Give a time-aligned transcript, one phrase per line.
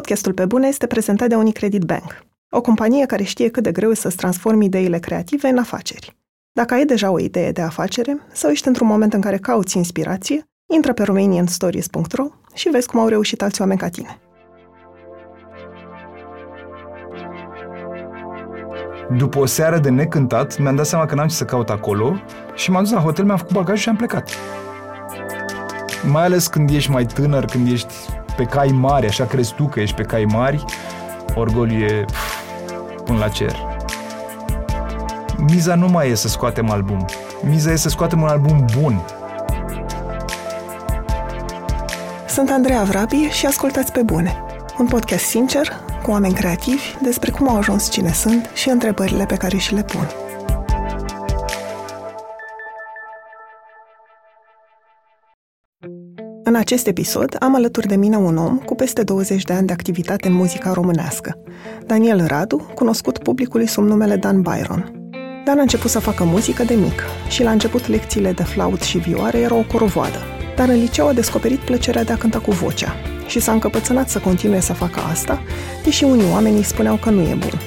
[0.00, 3.92] Podcastul Pe Bune este prezentat de Unicredit Bank, o companie care știe cât de greu
[3.92, 6.16] să-ți transformi ideile creative în afaceri.
[6.52, 10.44] Dacă ai deja o idee de afacere sau ești într-un moment în care cauți inspirație,
[10.74, 14.18] intră pe romanianstories.ro și vezi cum au reușit alți oameni ca tine.
[19.16, 22.22] După o seară de necântat, mi-am dat seama că n-am ce să caut acolo
[22.54, 24.30] și m-am dus la hotel, mi-am făcut bagajul și am plecat.
[26.10, 27.94] Mai ales când ești mai tânăr, când ești
[28.36, 30.64] pe cai mari, așa crezi tu că ești pe cai mari,
[31.34, 32.04] orgoliu e
[33.04, 33.56] până la cer.
[35.36, 37.04] Miza nu mai e să scoatem album.
[37.42, 39.04] Miza e să scoatem un album bun.
[42.28, 44.42] Sunt Andreea Vrabi și ascultați pe bune.
[44.78, 49.36] Un podcast sincer, cu oameni creativi, despre cum au ajuns cine sunt și întrebările pe
[49.36, 50.08] care și le pun.
[56.50, 59.72] În acest episod am alături de mine un om cu peste 20 de ani de
[59.72, 61.38] activitate în muzica românească,
[61.86, 65.10] Daniel Radu, cunoscut publicului sub numele Dan Byron.
[65.44, 68.98] Dan a început să facă muzică de mic și la început lecțiile de flaut și
[68.98, 70.18] vioare erau o corovoadă,
[70.56, 72.94] dar în liceu a descoperit plăcerea de a cânta cu vocea
[73.26, 75.42] și s-a încăpățânat să continue să facă asta,
[75.84, 77.60] deși unii oameni îi spuneau că nu e bun.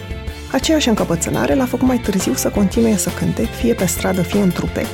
[0.52, 4.50] Aceeași încăpățânare l-a făcut mai târziu să continue să cânte, fie pe stradă, fie în
[4.50, 4.86] trupe,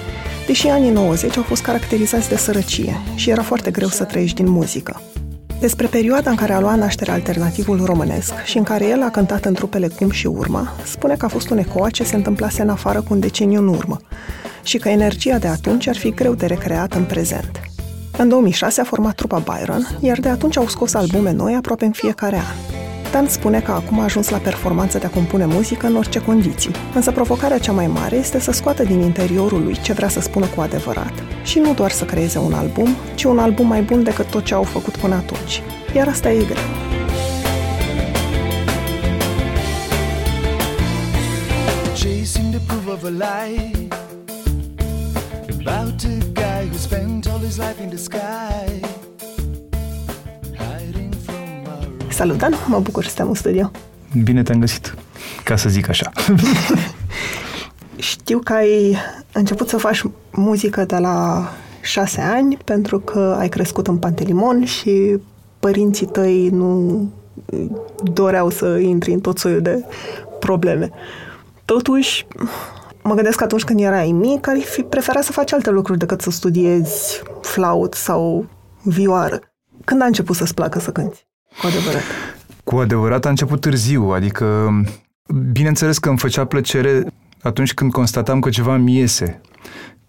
[0.50, 4.52] deși anii 90 au fost caracterizați de sărăcie și era foarte greu să trăiești din
[4.52, 5.02] muzică.
[5.60, 9.46] Despre perioada în care a luat naștere alternativul românesc și în care el a cântat
[9.46, 12.70] în trupele Cum și Urma, spune că a fost un ecou ce se întâmplase în
[12.70, 13.98] afară cu un deceniu în urmă
[14.64, 17.60] și că energia de atunci ar fi greu de recreat în prezent.
[18.18, 21.92] În 2006 a format trupa Byron, iar de atunci au scos albume noi aproape în
[21.92, 22.69] fiecare an.
[23.12, 26.72] Dan spune că acum a ajuns la performanța de a compune muzică în orice condiții,
[26.94, 30.46] însă provocarea cea mai mare este să scoată din interiorul lui ce vrea să spună
[30.46, 34.26] cu adevărat și nu doar să creeze un album, ci un album mai bun decât
[34.26, 35.62] tot ce au făcut până atunci.
[35.96, 36.64] Iar asta e greu.
[41.94, 43.88] Chasing the proof of a lie
[45.60, 48.99] About a guy who spent all his life in the sky
[52.20, 52.54] Salut, Dan!
[52.68, 53.72] Mă bucur să te în studio.
[54.24, 54.96] Bine te-am găsit,
[55.44, 56.12] ca să zic așa.
[57.98, 58.98] Știu că ai
[59.34, 61.48] început să faci muzică de la
[61.82, 65.18] șase ani pentru că ai crescut în Pantelimon și
[65.60, 67.10] părinții tăi nu
[68.04, 69.84] doreau să intri în tot soiul de
[70.40, 70.90] probleme.
[71.66, 72.28] Totuși,
[73.04, 76.22] mă gândesc că atunci când erai mic, ai fi preferat să faci alte lucruri decât
[76.22, 78.46] să studiezi flaut sau
[78.82, 79.40] vioară.
[79.86, 81.28] Când a început să-ți placă să cânti?
[81.58, 82.02] Cu adevărat.
[82.64, 84.70] Cu adevărat a început târziu, adică
[85.52, 87.06] bineînțeles că îmi făcea plăcere
[87.42, 89.42] atunci când constatam că ceva mi iese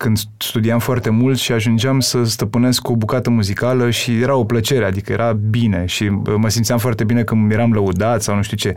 [0.02, 4.84] când studiam foarte mult și ajungeam să stăpânesc o bucată muzicală și era o plăcere,
[4.84, 8.74] adică era bine și mă simțeam foarte bine când eram lăudat sau nu știu ce.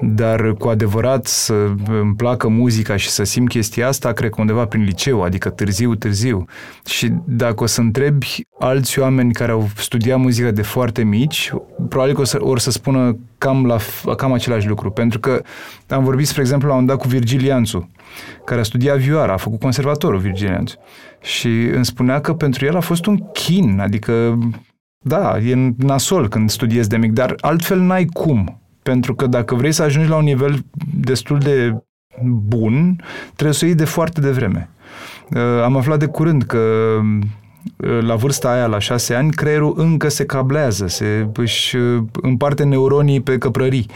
[0.00, 1.54] Dar cu adevărat să
[1.88, 5.94] îmi placă muzica și să simt chestia asta, cred că undeva prin liceu, adică târziu,
[5.94, 6.44] târziu.
[6.86, 11.52] Și dacă o să întrebi alți oameni care au studiat muzică de foarte mici,
[11.88, 13.76] probabil că o să, or să spună cam, la,
[14.16, 14.90] cam același lucru.
[14.90, 15.42] Pentru că
[15.88, 17.90] am vorbit, spre exemplu, la un dat cu Virgil Ianțu,
[18.44, 20.76] care a studiat vioara, a făcut conservatorul Virgil Ianțu.
[21.20, 24.38] Și îmi spunea că pentru el a fost un chin, adică
[24.98, 28.60] da, e nasol când studiezi de mic, dar altfel n-ai cum.
[28.82, 30.64] Pentru că dacă vrei să ajungi la un nivel
[30.94, 31.82] destul de
[32.24, 33.02] bun,
[33.34, 34.68] trebuie să o iei de foarte devreme.
[35.34, 37.18] Uh, am aflat de curând că uh,
[38.00, 43.20] la vârsta aia, la șase ani, creierul încă se cablează, se își uh, împarte neuronii
[43.20, 43.86] pe căprării.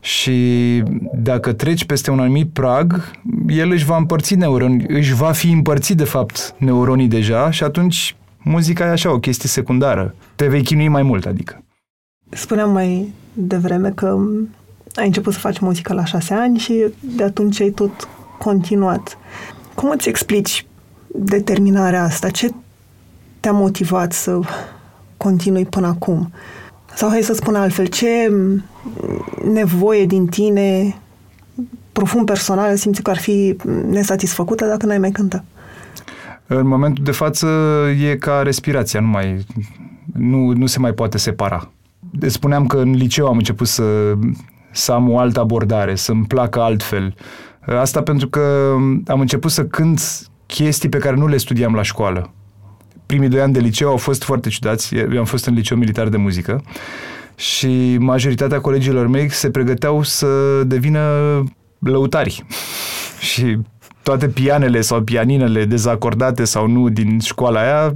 [0.00, 0.82] Și
[1.14, 3.10] dacă treci peste un anumit prag,
[3.48, 8.16] el își va împărți neuronii, își va fi împărțit de fapt neuronii deja și atunci
[8.38, 10.14] muzica e așa, o chestie secundară.
[10.34, 11.64] Te vei chinui mai mult, adică.
[12.28, 14.18] Spuneam mai devreme că
[14.94, 19.18] ai început să faci muzică la șase ani și de atunci ai tot continuat.
[19.74, 20.66] Cum îți explici
[21.06, 22.30] determinarea asta?
[22.30, 22.50] Ce
[23.46, 24.38] te-a motivat să
[25.16, 26.32] continui până acum?
[26.94, 28.32] Sau hai să spun altfel, ce
[29.52, 30.96] nevoie din tine
[31.92, 33.56] profund personal simți că ar fi
[33.88, 35.44] nesatisfăcută dacă n-ai mai cânta?
[36.46, 37.46] În momentul de față
[38.10, 39.46] e ca respirația, nu mai
[40.12, 41.70] nu, nu se mai poate separa.
[42.26, 44.14] Spuneam că în liceu am început să,
[44.72, 47.14] să am o altă abordare, să-mi placă altfel.
[47.66, 48.74] Asta pentru că
[49.06, 52.30] am început să cânt chestii pe care nu le studiam la școală.
[53.06, 54.94] Primii doi ani de liceu au fost foarte ciudați.
[54.94, 56.62] Eu am fost în liceu militar de muzică
[57.36, 60.26] și majoritatea colegilor mei se pregăteau să
[60.64, 61.00] devină
[61.78, 62.44] lăutari.
[63.32, 63.58] și
[64.02, 67.92] toate pianele sau pianinele dezacordate sau nu din școala aia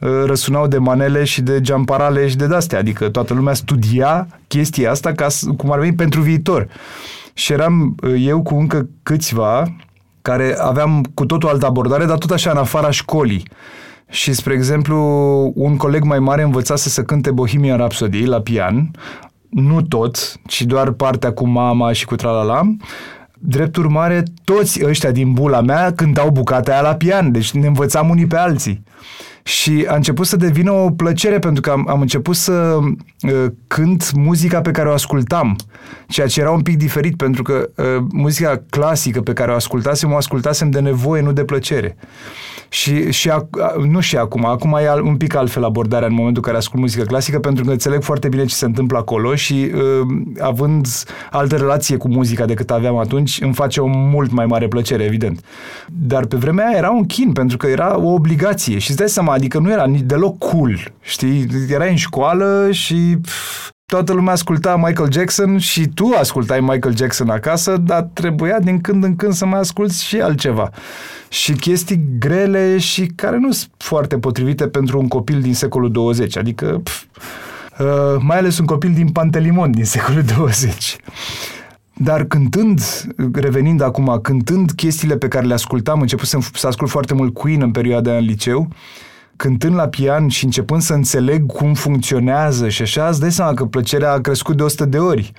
[0.00, 2.78] uh, răsunau de manele și de geamparale și de dastea.
[2.78, 6.68] Adică toată lumea studia chestia asta ca, cum ar veni pentru viitor.
[7.34, 9.76] Și eram uh, eu cu încă câțiva
[10.22, 13.42] care aveam cu totul altă abordare, dar tot așa în afara școlii.
[14.10, 14.96] Și, spre exemplu,
[15.54, 18.90] un coleg mai mare învățase să cânte Bohemian Rhapsody la pian,
[19.48, 22.60] nu tot, ci doar partea cu mama și cu tralala.
[23.38, 28.08] Drept urmare, toți ăștia din bula mea cântau bucata aia la pian, deci ne învățam
[28.08, 28.82] unii pe alții.
[29.42, 34.12] Și a început să devină o plăcere pentru că am, am început să uh, cânt
[34.12, 35.56] muzica pe care o ascultam,
[36.08, 40.12] ceea ce era un pic diferit pentru că uh, muzica clasică pe care o ascultasem,
[40.12, 41.96] o ascultasem de nevoie, nu de plăcere.
[42.68, 43.48] Și, și a,
[43.88, 47.04] nu și acum, acum e un pic altfel abordarea în momentul în care ascult muzică
[47.04, 49.80] clasică pentru că înțeleg foarte bine ce se întâmplă acolo și uh,
[50.40, 50.86] având
[51.30, 55.44] altă relație cu muzica decât aveam atunci, îmi face o mult mai mare plăcere, evident.
[55.86, 59.08] Dar pe vremea aia era un chin pentru că era o obligație și îți dai
[59.08, 61.46] seama, adică nu era deloc cool, știi?
[61.68, 67.28] Erai în școală și pf, toată lumea asculta Michael Jackson și tu ascultai Michael Jackson
[67.28, 70.70] acasă, dar trebuia din când în când să mai asculți și altceva.
[71.28, 76.36] Și chestii grele și care nu sunt foarte potrivite pentru un copil din secolul 20,
[76.36, 77.02] adică pf,
[77.78, 77.86] uh,
[78.20, 80.96] mai ales un copil din Pantelimon din secolul 20.
[81.94, 82.80] Dar cântând,
[83.32, 87.70] revenind acum, cântând chestiile pe care le ascultam, început să ascult foarte mult Queen în
[87.70, 88.76] perioada în liceu, uh,
[89.40, 93.64] cântând la pian și începând să înțeleg cum funcționează și așa, îți dai seama că
[93.64, 95.32] plăcerea a crescut de 100 de ori.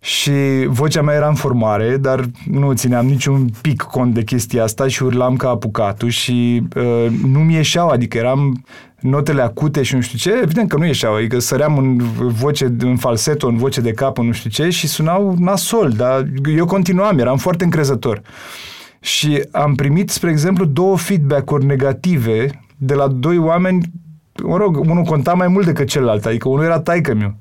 [0.00, 0.32] Și
[0.66, 5.02] vocea mea era în formare, dar nu țineam niciun pic cont de chestia asta și
[5.02, 8.64] urlam ca apucatul și uh, nu mi ieșeau, adică eram
[9.00, 12.96] notele acute și nu știu ce, evident că nu ieșeau, adică săream în voce, în
[12.96, 16.26] falseto, în voce de cap, în nu știu ce și sunau nasol, dar
[16.56, 18.22] eu continuam, eram foarte încrezător.
[19.00, 23.92] Și am primit, spre exemplu, două feedback-uri negative de la doi oameni,
[24.42, 27.34] mă rog, unul conta mai mult decât celălalt, adică unul era taică meu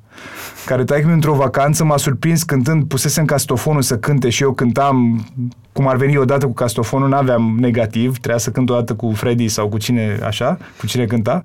[0.66, 5.26] care taică într-o vacanță m-a surprins cântând, pusesem castofonul să cânte și eu cântam
[5.72, 9.70] cum ar veni odată cu castofonul, n-aveam negativ, trebuia să cânt odată cu Freddy sau
[9.70, 11.42] cu cine așa, cu cine cânta.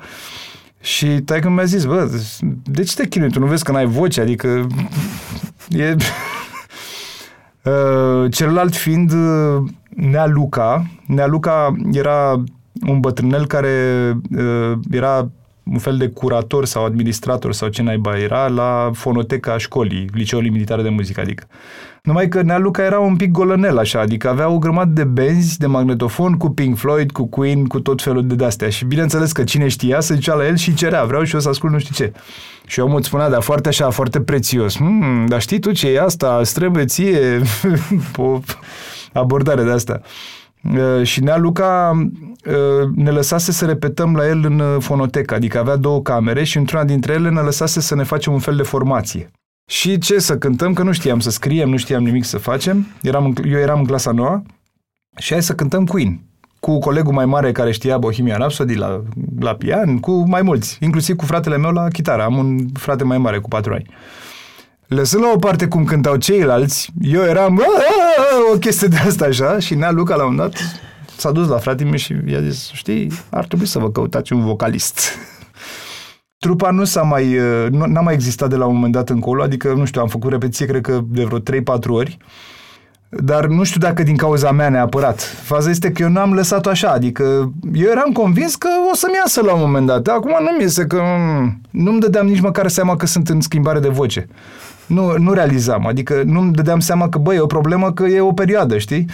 [0.80, 2.10] Și taică mi-a zis, bă,
[2.64, 3.30] de ce te chinui?
[3.30, 4.20] Tu nu vezi că n-ai voce?
[4.20, 4.66] Adică
[5.68, 5.96] e...
[7.66, 10.86] Uh, celălalt fiind uh, Nea Luca.
[11.06, 12.42] Nea Luca era
[12.86, 13.72] un bătrânel care
[14.36, 15.30] uh, era
[15.72, 20.82] un fel de curator sau administrator sau ce naiba era la fonoteca școlii, liceului militar
[20.82, 21.46] de muzică, adică.
[22.02, 25.58] Numai că Nea Luca era un pic golănel așa, adică avea o grămadă de benzi
[25.58, 28.68] de magnetofon cu Pink Floyd, cu Queen, cu tot felul de dastea.
[28.68, 31.48] Și bineînțeles că cine știa se ducea la el și cerea, vreau și eu să
[31.48, 32.12] ascult nu știu ce.
[32.66, 34.76] Și omul îți spunea, dar foarte așa, foarte prețios.
[34.76, 36.38] Hmm, dar știi tu ce e asta?
[36.40, 37.40] Îți trebuie ție
[38.16, 38.40] o
[39.12, 40.00] abordare de asta.
[40.74, 41.90] Uh, și Nea Luca
[42.46, 46.56] uh, ne lăsase să repetăm la el în uh, fonotecă, adică avea două camere și
[46.56, 49.30] într-una dintre ele ne lăsase să ne facem un fel de formație.
[49.70, 53.24] Și ce să cântăm, că nu știam să scriem, nu știam nimic să facem, eram
[53.24, 54.42] în, eu eram în clasa noua
[55.16, 56.20] și hai să cântăm Queen
[56.60, 59.02] cu colegul mai mare care știa Bohemian Rhapsody la,
[59.40, 62.22] la pian, cu mai mulți, inclusiv cu fratele meu la chitară.
[62.22, 63.86] Am un frate mai mare cu patru ani.
[64.86, 67.62] Lăsând la o parte cum cântau ceilalți, eu eram
[68.52, 70.52] o chestie de asta așa și Nea Luca la un dat
[71.16, 74.44] s-a dus la fratele meu și i-a zis, știi, ar trebui să vă căutați un
[74.44, 75.00] vocalist.
[76.38, 77.38] Trupa nu s-a mai,
[77.70, 80.30] nu, n-a mai existat de la un moment dat încolo, adică, nu știu, am făcut
[80.30, 81.42] repetiție, cred că de vreo 3-4
[81.88, 82.18] ori,
[83.08, 85.20] dar nu știu dacă din cauza mea neapărat.
[85.20, 89.40] Faza este că eu n-am lăsat-o așa, adică eu eram convins că o să-mi iasă
[89.42, 90.06] la un moment dat.
[90.06, 93.78] Acum nu mi iese că mm, nu-mi dădeam nici măcar seama că sunt în schimbare
[93.78, 94.28] de voce
[94.86, 95.86] nu, nu realizam.
[95.86, 99.06] Adică nu-mi dădeam seama că, băi, e o problemă că e o perioadă, știi?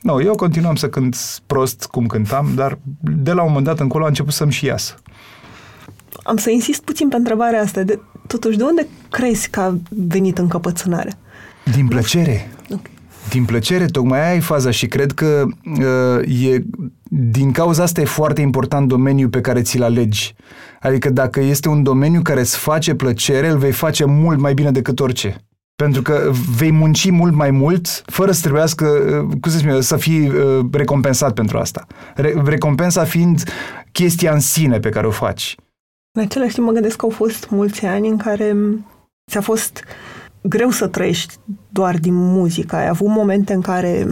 [0.00, 4.04] Nu, eu continuam să cânt prost cum cântam, dar de la un moment dat încolo
[4.04, 4.94] a început să-mi și iasă.
[6.22, 7.82] Am să insist puțin pe întrebarea asta.
[7.82, 11.12] De, totuși, de unde crezi că a venit încăpățânarea?
[11.74, 12.50] Din plăcere.
[12.64, 12.92] Okay.
[13.28, 16.64] Din plăcere, tocmai aia e faza și cred că uh, e,
[17.08, 20.34] din cauza asta e foarte important domeniul pe care ți-l alegi.
[20.84, 24.70] Adică dacă este un domeniu care îți face plăcere, îl vei face mult mai bine
[24.70, 25.36] decât orice.
[25.76, 29.96] Pentru că vei munci mult mai mult fără să trebuiască, uh, cum să spun, să
[29.96, 31.86] fii uh, recompensat pentru asta.
[32.14, 33.42] Re- recompensa fiind
[33.92, 35.56] chestia în sine pe care o faci.
[36.18, 38.56] În același timp mă gândesc că au fost mulți ani în care
[39.30, 39.84] ți-a fost
[40.40, 41.34] greu să trăiești
[41.68, 42.76] doar din muzică.
[42.76, 44.06] Ai avut momente în care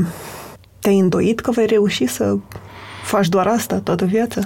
[0.80, 2.36] te-ai îndoit că vei reuși să
[3.04, 4.40] faci doar asta toată viața?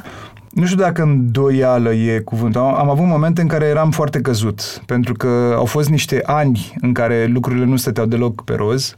[0.56, 2.60] Nu știu dacă îndoială e cuvântul.
[2.60, 6.92] Am avut momente în care eram foarte căzut, pentru că au fost niște ani în
[6.92, 8.96] care lucrurile nu stăteau deloc pe roz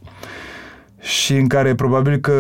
[1.01, 2.33] și în care probabil că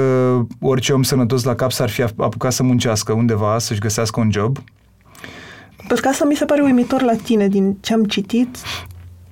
[0.60, 4.58] orice om sănătos la cap s-ar fi apucat să muncească undeva, să-și găsească un job.
[5.76, 8.56] Pentru că asta mi se pare uimitor la tine din ce am citit.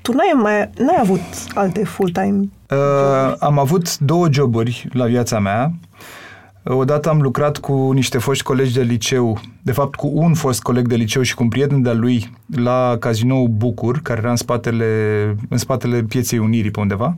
[0.03, 1.23] Tu n-ai, mai, n-ai avut
[1.55, 5.73] alte full-time uh, Am avut două joburi la viața mea.
[6.69, 10.89] Odată am lucrat cu niște foști colegi de liceu, de fapt cu un fost coleg
[10.89, 14.87] de liceu și cu un prieten de-al lui la cazinou Bucur, care era în spatele,
[15.49, 17.17] în spatele pieței Unirii pe undeva.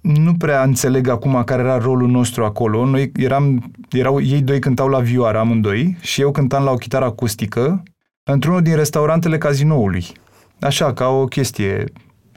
[0.00, 2.84] Nu prea înțeleg acum care era rolul nostru acolo.
[2.84, 7.04] Noi eram, erau, ei doi cântau la vioară amândoi și eu cântam la o chitară
[7.04, 7.82] acustică
[8.22, 10.04] într-unul din restaurantele cazinoului.
[10.60, 11.84] Așa, ca o chestie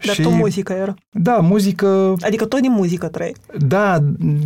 [0.05, 0.21] dar și...
[0.21, 0.93] tot muzică era.
[1.11, 2.13] Da, muzică...
[2.19, 3.35] Adică tot din muzică trei.
[3.57, 3.99] Da,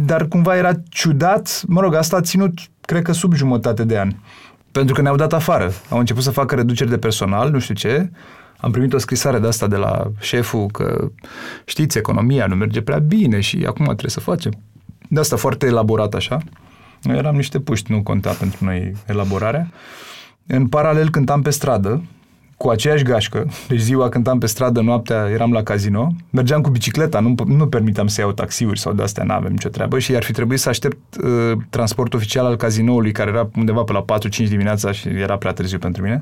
[0.06, 1.64] dar cumva era ciudat.
[1.68, 4.20] Mă rog, asta a ținut, cred că, sub jumătate de ani.
[4.72, 5.72] Pentru că ne-au dat afară.
[5.90, 8.12] Au început să facă reduceri de personal, nu știu ce.
[8.58, 11.12] Am primit o scrisare de asta de la șeful că,
[11.66, 14.52] știți, economia nu merge prea bine și acum trebuie să facem.
[15.10, 16.38] De asta foarte elaborat așa.
[17.02, 19.72] Noi eram niște puști, nu conta pentru noi elaborarea.
[20.48, 22.04] În paralel cântam pe stradă,
[22.62, 27.20] cu aceeași gașcă, deci ziua cântam pe stradă, noaptea eram la casino, mergeam cu bicicleta,
[27.20, 30.32] nu, nu permiteam să iau taxiuri sau de astea, n-avem nicio treabă și ar fi
[30.32, 34.06] trebuit să aștept uh, transport oficial al cazinoului, care era undeva pe la
[34.46, 36.20] 4-5 dimineața și era prea târziu pentru mine.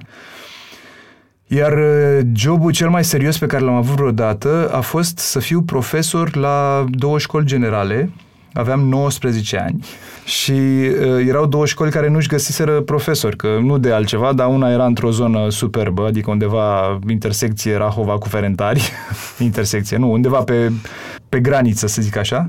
[1.48, 5.62] Iar uh, jobul cel mai serios pe care l-am avut vreodată a fost să fiu
[5.62, 8.10] profesor la două școli generale,
[8.60, 9.86] aveam 19 ani
[10.24, 14.70] și uh, erau două școli care nu-și găsiseră profesori, că nu de altceva, dar una
[14.70, 18.92] era într-o zonă superbă, adică undeva intersecție Rahova cu Ferentari,
[19.40, 20.72] intersecție, nu, undeva pe,
[21.30, 22.48] pe graniță, să zic așa,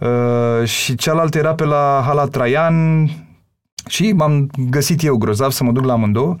[0.00, 3.08] uh, și cealaltă era pe la Hala Traian
[3.88, 6.36] și m-am găsit eu grozav să mă duc la amândouă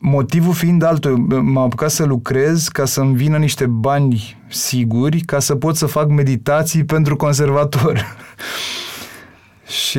[0.00, 5.54] Motivul fiind altul, m-am apucat să lucrez ca să-mi vină niște bani siguri ca să
[5.54, 8.16] pot să fac meditații pentru conservator.
[9.86, 9.98] și,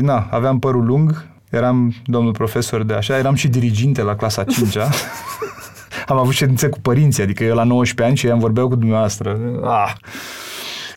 [0.00, 4.88] na, aveam părul lung, eram domnul profesor de așa, eram și diriginte la clasa 5-a.
[6.06, 8.74] Am avut ședințe cu părinții, adică eu la 19 ani și ei am vorbeau cu
[8.74, 9.38] dumneavoastră.
[9.64, 9.92] Ah.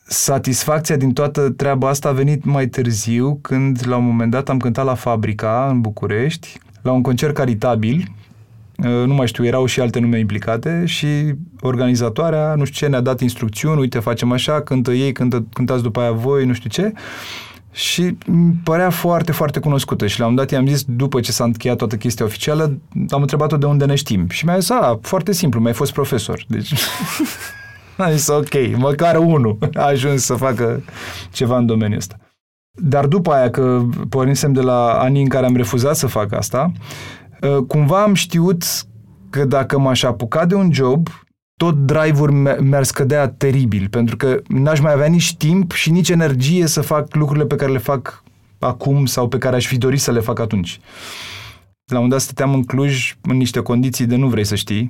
[0.03, 4.57] Satisfacția din toată treaba asta a venit mai târziu, când la un moment dat am
[4.57, 8.20] cântat la Fabrica în București, la un concert caritabil, Uh,
[8.87, 11.07] nu mai știu, erau și alte nume implicate și
[11.59, 15.99] organizatoarea, nu știu ce, ne-a dat instrucțiuni, uite, facem așa, cântă ei, cântă, cântați după
[15.99, 16.93] aia voi, nu știu ce.
[17.71, 18.17] Și
[18.63, 21.95] părea foarte, foarte cunoscută și la un dat i-am zis, după ce s-a încheiat toată
[21.95, 22.77] chestia oficială,
[23.09, 24.29] am întrebat-o de unde ne știm.
[24.29, 26.43] Și mi-a zis, a, foarte simplu, mai fost profesor.
[26.47, 26.73] Deci...
[27.97, 30.83] am zis, ok, măcar unul a ajuns să facă
[31.31, 32.15] ceva în domeniul ăsta.
[32.71, 36.71] Dar după aia, că pornisem de la anii în care am refuzat să fac asta,
[36.71, 37.20] Uh,
[37.67, 38.63] cumva am știut
[39.29, 41.07] că dacă m-aș apuca de un job,
[41.57, 42.31] tot drive-ul
[42.61, 47.15] mi-ar scădea teribil, pentru că n-aș mai avea nici timp și nici energie să fac
[47.15, 48.23] lucrurile pe care le fac
[48.59, 50.79] acum sau pe care aș fi dorit să le fac atunci.
[51.91, 54.87] La un dat stăteam în Cluj în niște condiții de nu vrei să știi.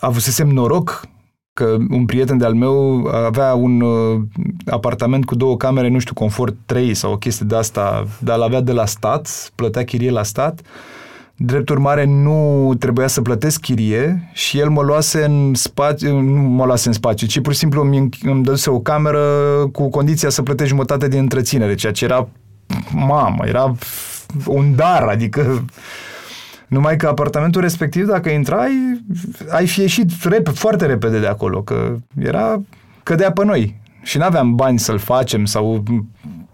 [0.00, 1.08] Avusesem noroc
[1.52, 4.22] că un prieten de-al meu avea un uh,
[4.66, 8.60] apartament cu două camere, nu știu, confort 3 sau o chestie de asta, dar l-avea
[8.60, 10.60] de la stat, plătea chirie la stat
[11.38, 16.64] Drept urmare, nu trebuia să plătesc chirie și el mă luase în spațiu, nu mă
[16.64, 19.20] luase în spațiu, ci pur și simplu îmi, îmi dăduse o cameră
[19.72, 22.28] cu condiția să plătești jumătate din întreținere, ceea ce era,
[22.92, 23.74] mamă, era
[24.46, 25.64] un dar, adică
[26.66, 29.00] numai că apartamentul respectiv, dacă intrai,
[29.50, 32.62] ai fi ieșit rep- foarte repede de acolo, că era,
[33.02, 33.80] cădea pe noi.
[34.02, 35.82] Și n-aveam bani să-l facem sau,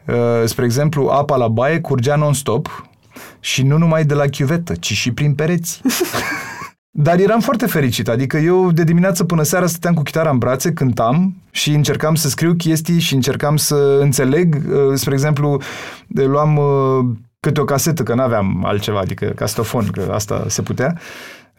[0.07, 2.91] uh, spre exemplu, apa la baie curgea non-stop,
[3.40, 5.81] și nu numai de la chiuvetă, ci și prin pereți.
[6.95, 10.73] Dar eram foarte fericit, adică eu de dimineață până seara stăteam cu chitara în brațe,
[10.73, 14.54] cântam și încercam să scriu chestii și încercam să înțeleg.
[14.54, 15.61] Uh, spre exemplu,
[16.07, 20.99] luam uh, câte o casetă, că n-aveam altceva, adică castofon, că asta se putea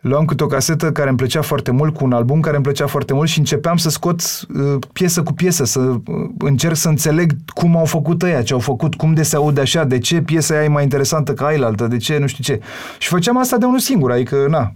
[0.03, 2.87] luam câte o casetă care îmi plăcea foarte mult, cu un album care îmi plăcea
[2.87, 5.99] foarte mult și începeam să scot uh, piesă cu piesă, să uh,
[6.37, 9.83] încerc să înțeleg cum au făcut ăia, ce au făcut, cum de se aude așa,
[9.83, 12.61] de ce piesa aia e mai interesantă ca ailaltă, de ce, nu știu ce.
[12.97, 14.73] Și făceam asta de unul singur, adică, na.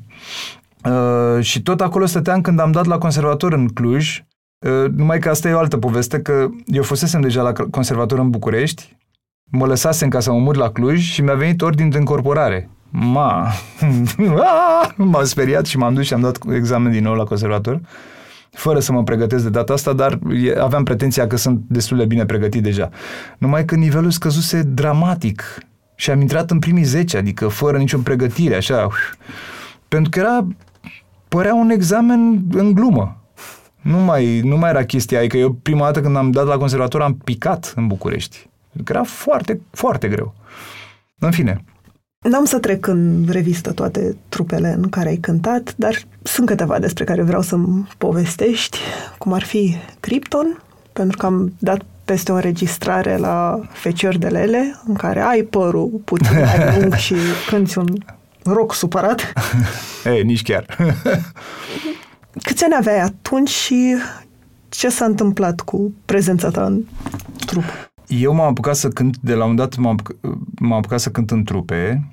[0.91, 4.23] Uh, și tot acolo stăteam când am dat la conservator în Cluj,
[4.65, 8.29] uh, numai că asta e o altă poveste, că eu fusesem deja la conservator în
[8.29, 8.97] București,
[9.51, 12.69] mă lăsasem ca să mă mut la Cluj și mi-a venit ordin de încorporare.
[12.89, 13.47] Ma,
[14.95, 17.81] m-am speriat și m-am dus și am dat examen din nou la conservator,
[18.51, 20.19] fără să mă pregătesc de data asta, dar
[20.59, 22.89] aveam pretenția că sunt destul de bine pregătit deja.
[23.37, 25.43] Numai că nivelul scăzuse dramatic
[25.95, 28.87] și am intrat în primii 10, adică fără nicio pregătire, așa,
[29.87, 30.47] pentru că era,
[31.27, 33.21] părea un examen în glumă.
[33.81, 37.01] Nu mai, nu mai era chestia, adică eu prima dată când am dat la conservator
[37.01, 38.49] am picat în București.
[38.83, 40.35] Că era foarte, foarte greu.
[41.19, 41.63] În fine,
[42.21, 47.03] N-am să trec în revistă toate trupele în care ai cântat, dar sunt câteva despre
[47.03, 48.77] care vreau să-mi povestești,
[49.17, 54.79] cum ar fi Krypton, pentru că am dat peste o înregistrare la Feciori de Lele,
[54.87, 57.15] în care ai părul puțin mai lung și
[57.49, 57.95] cânti un
[58.43, 59.33] rock supărat.
[60.15, 60.65] Ei, nici chiar.
[62.43, 63.95] Câți ani aveai atunci și
[64.69, 66.81] ce s-a întâmplat cu prezența ta în
[67.45, 67.63] trup?
[68.07, 69.97] Eu m-am apucat să cânt, de la un dat m-am,
[70.59, 72.07] m-am apucat să cânt în trupe,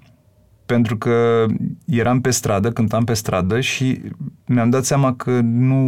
[0.66, 1.46] pentru că
[1.86, 4.00] eram pe stradă, cântam pe stradă și
[4.46, 5.80] mi-am dat seama că nu,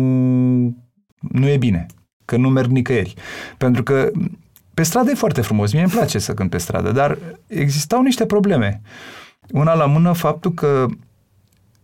[1.18, 1.86] nu e bine,
[2.24, 3.14] că nu merg nicăieri.
[3.56, 4.10] Pentru că
[4.74, 8.26] pe stradă e foarte frumos, mie îmi place să cânt pe stradă, dar existau niște
[8.26, 8.80] probleme.
[9.50, 10.86] Una la mână faptul că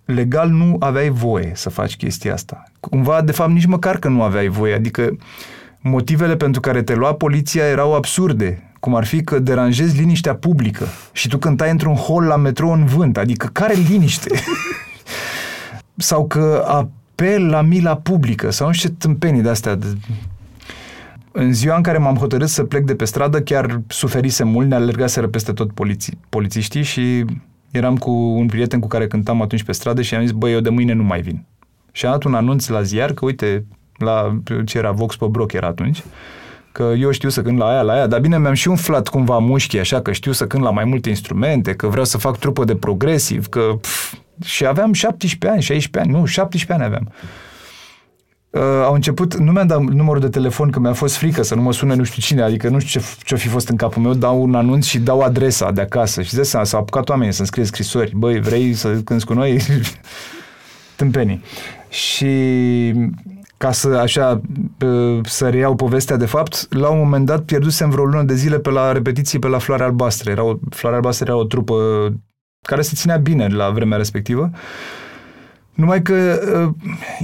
[0.04, 2.62] legal nu aveai voie să faci chestia asta.
[2.80, 4.74] Cumva, de fapt, nici măcar că nu aveai voie.
[4.74, 5.16] Adică
[5.82, 8.72] motivele pentru care te lua poliția erau absurde.
[8.80, 12.84] Cum ar fi că deranjezi liniștea publică și tu cântai într-un hol la metrou în
[12.84, 13.16] vânt.
[13.16, 14.30] Adică care liniște?
[15.96, 19.78] sau că apel la mila publică sau nu știu ce tâmpenii de-astea.
[21.32, 24.74] În ziua în care m-am hotărât să plec de pe stradă, chiar suferise mult, ne
[24.74, 27.24] alergaseră peste tot poliții, polițiștii și
[27.70, 30.60] eram cu un prieten cu care cântam atunci pe stradă și am zis, băi, eu
[30.60, 31.44] de mâine nu mai vin.
[31.92, 33.64] Și am dat un anunț la ziar că, uite,
[33.96, 36.02] la ce era Vox pe Broc era atunci,
[36.72, 39.38] că eu știu să cânt la aia, la aia, dar bine, mi-am și umflat cumva
[39.38, 42.64] mușchii, așa, că știu să cânt la mai multe instrumente, că vreau să fac trupă
[42.64, 43.76] de progresiv, că...
[43.80, 47.12] Pf, și aveam 17 ani, 16 ani, nu, 17 ani aveam.
[48.50, 51.62] Uh, au început, nu mi-am dat numărul de telefon că mi-a fost frică să nu
[51.62, 54.14] mă sune nu știu cine, adică nu știu ce, ce-o fi fost în capul meu,
[54.14, 57.46] dau un anunț și dau adresa de acasă și de seama, s-au apucat oamenii să-mi
[57.46, 59.61] scrie scrisori, băi, vrei să cânti cu noi?
[60.96, 61.42] Tâmpenii.
[61.88, 62.26] Și
[63.62, 64.40] ca să așa
[65.25, 68.71] să reiau povestea de fapt, la un moment dat pierdusem vreo lună de zile pe
[68.71, 70.31] la repetiții pe la Floare Albastre.
[70.31, 71.75] Era o, Floare Albastre era o trupă
[72.66, 74.50] care se ținea bine la vremea respectivă.
[75.75, 76.40] Numai că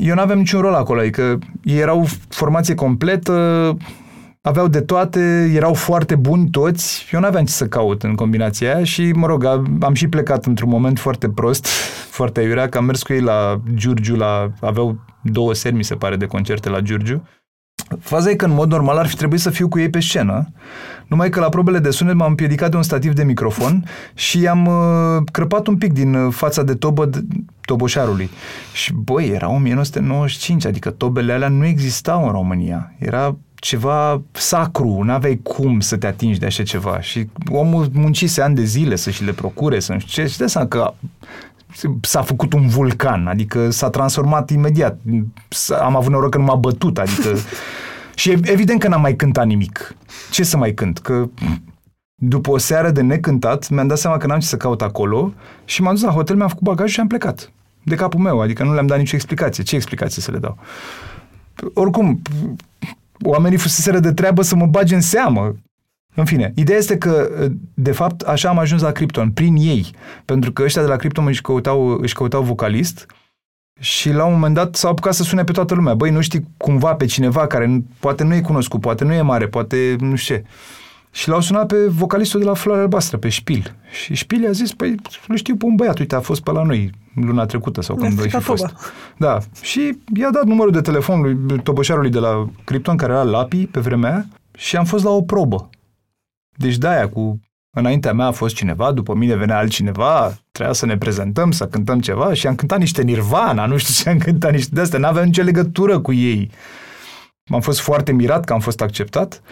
[0.01, 3.77] eu nu aveam niciun rol acolo, adică ei erau formație completă,
[4.49, 8.75] aveau de toate, erau foarte buni toți, eu nu aveam ce să caut în combinația
[8.75, 9.45] aia și, mă rog,
[9.81, 11.67] am și plecat într-un moment foarte prost,
[12.19, 15.95] foarte aiurea, că am mers cu ei la Giurgiu, la, aveau două seri, mi se
[15.95, 17.23] pare, de concerte la Giurgiu.
[18.01, 20.53] Faza e că, în mod normal, ar fi trebuit să fiu cu ei pe scenă,
[21.07, 23.85] numai că la probele de sunet m-am împiedicat de un stativ de microfon
[24.15, 27.21] și am uh, crăpat un pic din uh, fața de tobă de,
[27.61, 28.31] toboșarului.
[28.73, 32.95] Și, băi, era 1995, adică tobele alea nu existau în România.
[32.99, 37.01] Era ceva sacru, nu aveai cum să te atingi de așa ceva.
[37.01, 40.39] Și omul muncise ani de zile să și le procure, să nu știu ce, și
[40.39, 40.95] de seama că
[42.01, 44.99] s-a făcut un vulcan, adică s-a transformat imediat.
[45.81, 47.29] Am avut noroc că nu m-a bătut, adică...
[48.15, 49.97] și evident că n-am mai cântat nimic.
[50.31, 50.99] Ce să mai cânt?
[50.99, 51.29] Că
[52.15, 55.33] după o seară de necântat, mi-am dat seama că n-am ce să caut acolo
[55.65, 57.53] și m-am dus la hotel, mi-am făcut bagajul și am plecat.
[57.83, 59.63] De capul meu, adică nu le-am dat nicio explicație.
[59.63, 60.59] Ce explicație să le dau?
[61.75, 62.23] Oricum,
[63.23, 65.55] oamenii fuseseră de treabă să mă bage în seamă.
[66.15, 67.29] În fine, ideea este că,
[67.75, 69.91] de fapt, așa am ajuns la Krypton, prin ei.
[70.25, 73.07] Pentru că ăștia de la Krypton își căutau, își căutau vocalist
[73.81, 75.95] și la un moment dat s-au apucat să sune pe toată lumea.
[75.95, 79.49] Băi, nu știi cumva pe cineva care poate nu e cunoscut, poate nu e mare,
[79.49, 80.45] poate nu știu ce.
[81.19, 83.75] Și l-au sunat pe vocalistul de la Floarea Albastră, pe Șpil.
[83.91, 84.95] Și Șpil a zis, păi,
[85.27, 88.13] nu știu pe un băiat, uite, a fost pe la noi luna trecută sau când
[88.13, 88.75] voi fi fost.
[89.17, 89.39] Da.
[89.61, 93.81] Și i-a dat numărul de telefon lui toboșarului de la Krypton, care era Lapi pe
[93.81, 94.27] vremea aia,
[94.57, 95.71] și am fost la o probă.
[96.57, 100.99] Deci de-aia cu Înaintea mea a fost cineva, după mine venea altcineva, trebuia să ne
[100.99, 104.75] prezentăm, să cântăm ceva și am cântat niște Nirvana, nu știu ce am cântat niște
[104.75, 106.51] de astea, n-aveam nicio legătură cu ei.
[107.51, 109.43] M-am fost foarte mirat că am fost acceptat.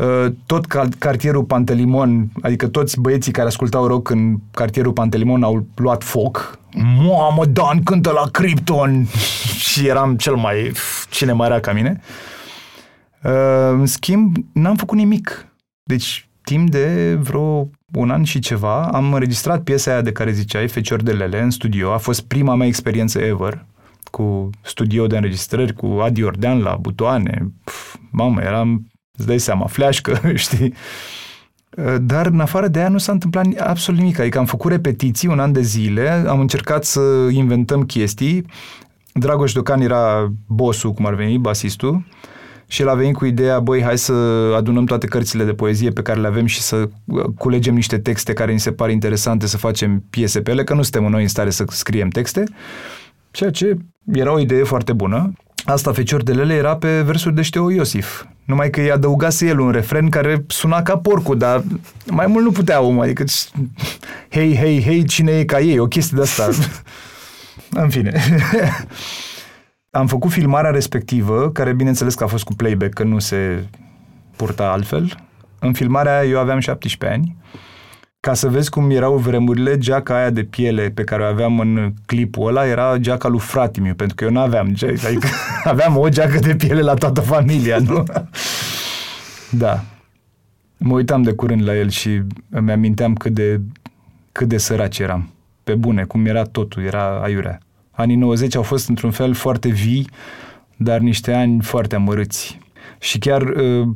[0.00, 0.66] Uh, tot
[0.98, 6.58] cartierul Pantelimon, adică toți băieții care ascultau rock în cartierul Pantelimon au luat foc.
[7.06, 9.06] Mamă, Dan cântă la Krypton!
[9.70, 10.72] și eram cel mai...
[11.10, 12.00] cine mai era ca mine.
[13.22, 13.32] Uh,
[13.70, 15.46] în schimb, n-am făcut nimic.
[15.82, 20.68] Deci, timp de vreo un an și ceva, am înregistrat piesa aia de care ziceai,
[20.68, 21.92] Fecior de Lele, în studio.
[21.92, 23.64] A fost prima mea experiență ever
[24.10, 27.52] cu studio de înregistrări, cu Adi Ordean la butoane.
[27.64, 28.89] Pf, mamă, eram
[29.20, 30.74] îți dai seama, fleașcă, știi?
[32.00, 34.18] Dar în afară de aia nu s-a întâmplat absolut nimic.
[34.18, 38.44] Adică am făcut repetiții un an de zile, am încercat să inventăm chestii.
[39.12, 42.04] Dragoș Docan era bossul, cum ar veni, basistul,
[42.66, 44.12] și el a venit cu ideea, băi, hai să
[44.56, 46.88] adunăm toate cărțile de poezie pe care le avem și să
[47.38, 50.82] culegem niște texte care ni se par interesante, să facem piese pe ele, că nu
[50.82, 52.44] suntem noi în stare să scriem texte.
[53.30, 53.76] Ceea ce
[54.12, 55.32] era o idee foarte bună.
[55.64, 58.24] Asta, Fecior de Lele, era pe versuri de Șteo Iosif.
[58.44, 61.62] Numai că i adăugase el un refren care suna ca porcul, dar
[62.06, 63.24] mai mult nu putea omul, adică
[64.30, 66.48] hei, hei, hei, cine e ca ei, o chestie de asta.
[67.82, 68.22] În fine.
[69.90, 73.64] Am făcut filmarea respectivă, care bineînțeles că a fost cu playback, că nu se
[74.36, 75.16] purta altfel.
[75.58, 77.36] În filmarea eu aveam 17 ani.
[78.20, 81.92] Ca să vezi cum erau vremurile, geaca aia de piele pe care o aveam în
[82.06, 85.26] clipul ăla era geaca lui fratimiu, pentru că eu nu aveam geaca, adică
[85.64, 88.04] aveam o geacă de piele la toată familia, nu?
[89.64, 89.84] da.
[90.76, 93.60] Mă uitam de curând la el și îmi aminteam cât de,
[94.32, 95.30] cât de săraci eram.
[95.64, 97.58] Pe bune, cum era totul, era aiurea.
[97.90, 100.08] Anii 90 au fost într-un fel foarte vii,
[100.76, 102.58] dar niște ani foarte amărâți.
[102.98, 103.88] Și chiar uh,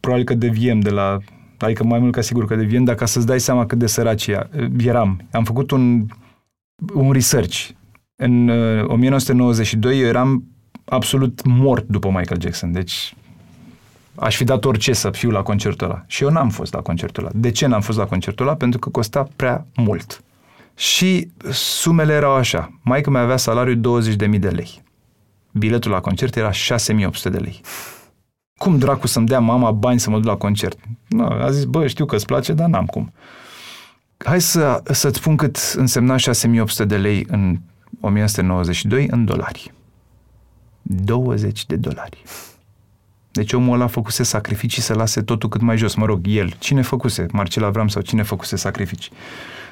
[0.00, 1.18] probabil că deviem de la
[1.58, 4.30] adică mai mult ca sigur că deviem, dar ca să-ți dai seama cât de săraci
[4.78, 5.20] eram.
[5.30, 6.06] Am făcut un,
[6.94, 7.68] un research.
[8.16, 10.44] În uh, 1992 eu eram
[10.84, 13.14] absolut mort după Michael Jackson, deci
[14.14, 16.04] aș fi dat orice să fiu la concertul ăla.
[16.06, 17.32] Și eu n-am fost la concertul ăla.
[17.34, 18.56] De ce n-am fost la concertul ăla?
[18.56, 20.22] Pentru că costa prea mult.
[20.76, 22.78] Și sumele erau așa.
[22.82, 24.82] Maica mi avea salariul 20.000 de lei.
[25.52, 26.56] Biletul la concert era 6.800
[27.22, 27.60] de lei.
[28.58, 30.78] Cum dracu să-mi dea mama bani să mă duc la concert?
[31.08, 33.12] No, a zis, bă, știu că îți place, dar n-am cum.
[34.16, 37.58] Hai să, să-ți spun cât însemna 6800 de lei în
[38.00, 39.72] 1992 în dolari.
[40.82, 42.22] 20 de dolari.
[43.30, 45.94] Deci omul ăla făcuse sacrificii să lase totul cât mai jos.
[45.94, 46.54] Mă rog, el.
[46.58, 47.26] Cine făcuse?
[47.32, 49.12] Marcel Avram sau cine făcuse sacrificii?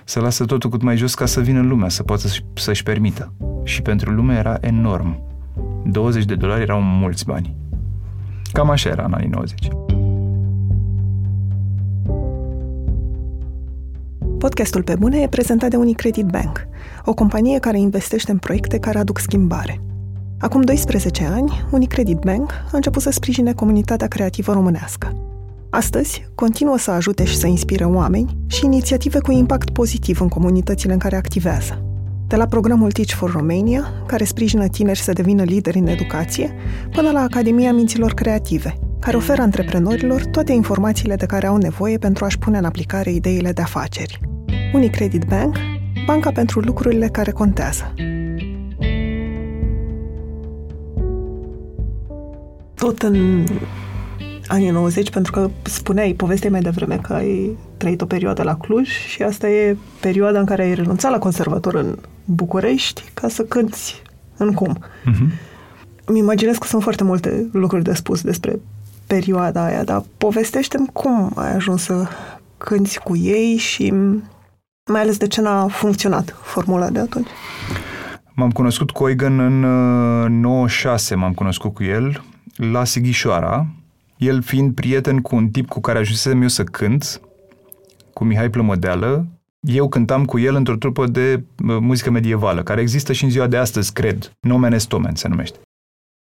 [0.04, 3.32] Să lasă totul cât mai jos ca să vină în lumea, să poată să-și permită.
[3.64, 5.22] Și pentru lume era enorm.
[5.84, 7.54] 20 de dolari erau mulți bani.
[8.54, 9.68] Cam așa era în anii 90.
[14.38, 16.66] Podcastul Pe Bune e prezentat de Unicredit Bank,
[17.04, 19.80] o companie care investește în proiecte care aduc schimbare.
[20.38, 25.16] Acum 12 ani, Unicredit Bank a început să sprijine comunitatea creativă românească.
[25.70, 30.92] Astăzi, continuă să ajute și să inspire oameni și inițiative cu impact pozitiv în comunitățile
[30.92, 31.93] în care activează
[32.34, 36.54] de la programul Teach for Romania, care sprijină tineri să devină lideri în educație,
[36.90, 42.24] până la Academia Minților Creative, care oferă antreprenorilor toate informațiile de care au nevoie pentru
[42.24, 44.20] a-și pune în aplicare ideile de afaceri.
[44.72, 45.56] Unicredit Bank,
[46.06, 47.94] banca pentru lucrurile care contează.
[52.74, 53.44] Tot în
[54.46, 58.88] anii 90, pentru că spuneai, povestea mai devreme că ai trăit o perioadă la Cluj
[58.88, 64.02] și asta e perioada în care ai renunțat la conservator în București ca să cânti
[64.36, 64.78] în cum.
[64.78, 65.52] Uh-huh.
[66.04, 68.60] Îmi imaginez că sunt foarte multe lucruri de spus despre
[69.06, 72.08] perioada aia, dar povestește-mi cum ai ajuns să
[72.58, 73.90] cânti cu ei și
[74.90, 77.28] mai ales de ce n-a funcționat formula de atunci.
[78.34, 79.60] M-am cunoscut cu Oigan în
[80.40, 82.24] 96, uh, m-am cunoscut cu el
[82.56, 83.66] la Sighișoara,
[84.16, 87.20] el fiind prieten cu un tip cu care ajunsesem eu să cânt,
[88.12, 89.26] cu Mihai Plămădeală,
[89.64, 93.56] eu cântam cu el într-o trupă de muzică medievală, care există și în ziua de
[93.56, 94.32] astăzi, cred.
[94.40, 95.58] Nomen est omen se numește.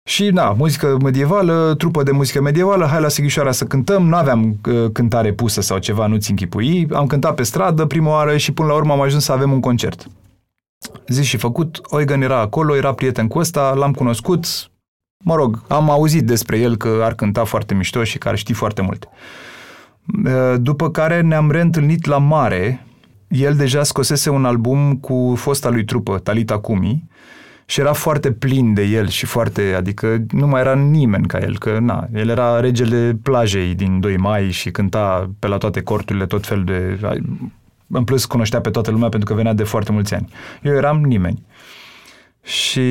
[0.08, 4.58] Și, da, muzică medievală, trupă de muzică medievală, hai la Sighișoara să cântăm, nu aveam
[4.68, 8.68] uh, cântare pusă sau ceva, nu-ți închipui, am cântat pe stradă prima oară și până
[8.68, 10.10] la urmă am ajuns să avem un concert.
[11.08, 14.46] Zis și făcut, Oigan era acolo, era prieten cu ăsta, l-am cunoscut,
[15.24, 18.52] mă rog, am auzit despre el că ar cânta foarte mișto și că ar ști
[18.52, 19.08] foarte mult.
[20.24, 22.86] Uh, după care ne-am reîntâlnit la mare,
[23.28, 27.08] el deja scosese un album cu fosta lui trupă, Talita Kumi,
[27.66, 31.58] și era foarte plin de el și foarte, adică nu mai era nimeni ca el,
[31.58, 36.26] că na, el era regele plajei din 2 mai și cânta pe la toate corturile
[36.26, 36.98] tot fel de...
[37.90, 40.28] În plus cunoștea pe toată lumea pentru că venea de foarte mulți ani.
[40.62, 41.42] Eu eram nimeni.
[42.42, 42.90] Și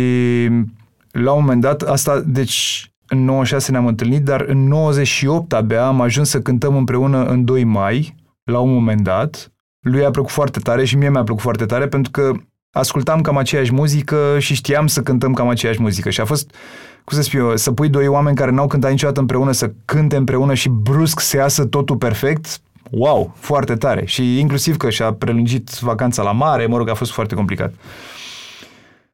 [1.11, 6.01] la un moment dat, asta, deci în 96 ne-am întâlnit, dar în 98 abia am
[6.01, 9.51] ajuns să cântăm împreună în 2 mai, la un moment dat,
[9.87, 12.31] lui a plăcut foarte tare și mie mi-a plăcut foarte tare pentru că
[12.71, 16.55] ascultam cam aceeași muzică și știam să cântăm cam aceeași muzică și a fost,
[17.03, 20.15] cum să spun eu, să pui doi oameni care n-au cântat niciodată împreună să cânte
[20.15, 24.05] împreună și brusc să iasă totul perfect, wow, foarte tare.
[24.05, 27.73] Și inclusiv că și-a prelungit vacanța la mare, mă rog, a fost foarte complicat.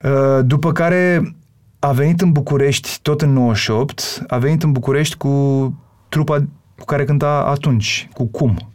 [0.03, 1.35] Uh, după care
[1.79, 5.73] a venit în București, tot în 98, a venit în București cu
[6.09, 6.37] trupa
[6.77, 8.72] cu care cânta atunci, cu Cum,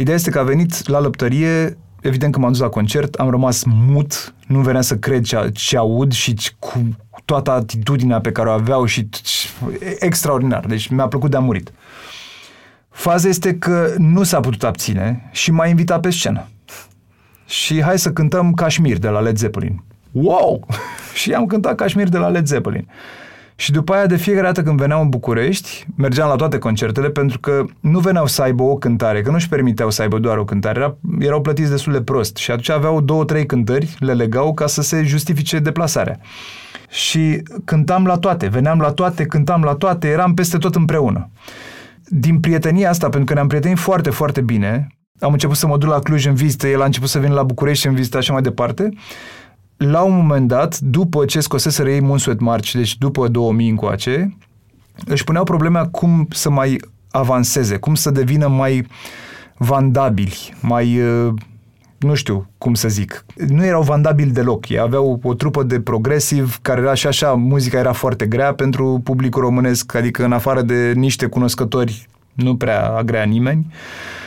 [0.00, 3.62] Ideea este că a venit la lăptărie, evident că m-am dus la concert, am rămas
[3.64, 8.52] mut, nu venea să cred ce, ce aud și cu toată atitudinea pe care o
[8.52, 9.08] aveau și
[9.98, 10.66] extraordinar.
[10.66, 11.72] Deci mi-a plăcut de a murit.
[12.88, 16.48] Faza este că nu s-a putut abține și m-a invitat pe scenă.
[17.46, 19.82] Și hai să cântăm Kashmir de la Led Zeppelin.
[20.10, 20.66] Wow!
[21.20, 22.88] Și am cântat Cașmir de la Led Zeppelin.
[23.60, 27.38] Și după aia, de fiecare dată când veneau în București, mergeam la toate concertele, pentru
[27.38, 30.44] că nu veneau să aibă o cântare, că nu își permiteau să aibă doar o
[30.44, 32.36] cântare, era, erau plătiți destul de prost.
[32.36, 36.18] Și atunci aveau două, trei cântări, le legau ca să se justifice deplasarea.
[36.88, 41.30] Și cântam la toate, veneam la toate, cântam la toate, eram peste tot împreună.
[42.04, 44.86] Din prietenia asta, pentru că ne-am prietenit foarte, foarte bine,
[45.18, 47.42] am început să mă duc la Cluj în vizită, el a început să vină la
[47.42, 48.88] București în vizită, așa mai departe,
[49.86, 54.36] la un moment dat, după ce scoseseră ei Moonsuet March, deci după 2000 încoace,
[55.06, 58.86] își puneau problema cum să mai avanseze, cum să devină mai
[59.56, 61.32] vandabili, mai, uh,
[61.98, 64.68] nu știu cum să zic, nu erau vandabili deloc.
[64.68, 69.00] Ei aveau o trupă de progresiv care era și așa, muzica era foarte grea pentru
[69.04, 73.66] publicul românesc, adică în afară de niște cunoscători nu prea agrea nimeni.
[73.68, 74.19] Uh, Uh,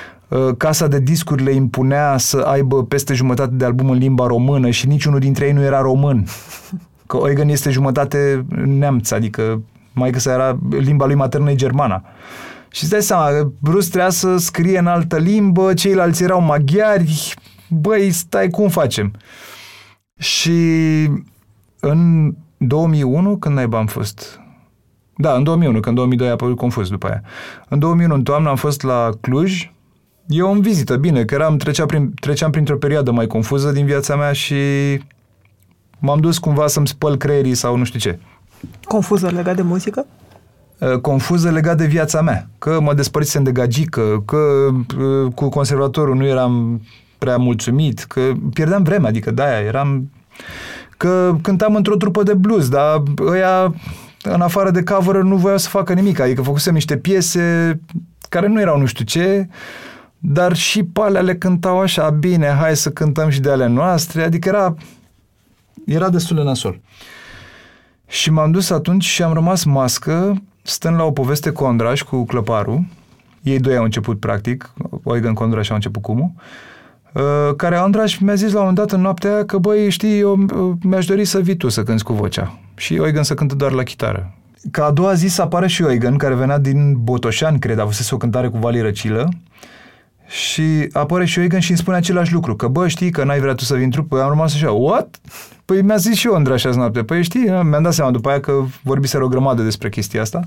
[0.57, 4.87] casa de discuri le impunea să aibă peste jumătate de album în limba română și
[4.87, 6.25] niciunul dintre ei nu era român.
[7.07, 9.61] Că Eugen este jumătate neamț, adică
[9.93, 12.03] mai că era limba lui maternă e germana.
[12.71, 17.33] Și îți dai seama, Bruce trebuia să scrie în altă limbă, ceilalți erau maghiari,
[17.69, 19.13] băi, stai, cum facem?
[20.19, 20.51] Și
[21.79, 24.39] în 2001, când naiba am fost?
[25.15, 27.21] Da, în 2001, că în 2002 a apărut confuz după aia.
[27.69, 29.72] În 2001, în toamnă, am fost la Cluj
[30.27, 34.15] eu în vizită, bine, că eram, trecea prin, treceam printr-o perioadă mai confuză din viața
[34.15, 34.55] mea și
[35.99, 38.19] m-am dus cumva să-mi spăl creierii sau nu știu ce.
[38.83, 40.05] Confuză legat de muzică?
[40.77, 42.49] Uh, confuză legat de viața mea.
[42.57, 44.37] Că mă despărțisem de gagică, că
[44.97, 46.81] uh, cu conservatorul nu eram
[47.17, 50.11] prea mulțumit, că pierdeam vremea, adică de-aia eram...
[50.97, 53.73] Că cântam într-o trupă de blues, dar ăia,
[54.23, 56.19] în afară de cover, nu voiau să facă nimic.
[56.19, 57.79] Adică făcusem niște piese
[58.29, 59.47] care nu erau nu știu ce,
[60.25, 64.23] dar și pe alea le cântau așa, bine, hai să cântăm și de ale noastre,
[64.23, 64.75] adică era,
[65.85, 66.79] era destul de nasol.
[68.07, 72.25] Și m-am dus atunci și am rămas mască, stând la o poveste cu Andraș, cu
[72.25, 72.87] Clăparu,
[73.41, 76.35] ei doi au început practic, Oigan Condraș au început cum
[77.13, 80.19] uh, care Andraș mi-a zis la un moment dat în noaptea aia că, băi, știi,
[80.19, 82.59] eu uh, mi-aș dori să vii tu să cânti cu vocea.
[82.75, 84.33] Și Oigan să cântă doar la chitară.
[84.71, 88.11] Ca a doua zi să apare și Oigan, care venea din Botoșani, cred, a fost
[88.11, 89.29] o cântare cu Vali Răcilă,
[90.27, 93.53] și apare și Eugen și îmi spune același lucru, că bă, știi că n-ai vrea
[93.53, 95.19] tu să vii în trup, păi am rămas așa, what?
[95.65, 98.39] Păi mi-a zis și eu Andrei așa noapte, păi știi, mi-am dat seama după aia
[98.39, 100.39] că vorbiseră o grămadă despre chestia asta.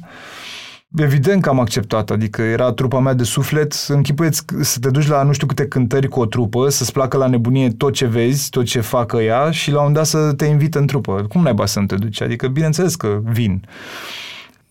[0.96, 5.22] Evident că am acceptat, adică era trupa mea de suflet, închipuieți să te duci la
[5.22, 8.64] nu știu câte cântări cu o trupă, să-ți placă la nebunie tot ce vezi, tot
[8.64, 11.26] ce facă ea și la un dat să te invită în trupă.
[11.28, 12.20] Cum n-ai să te duci?
[12.20, 13.64] Adică, bineînțeles că vin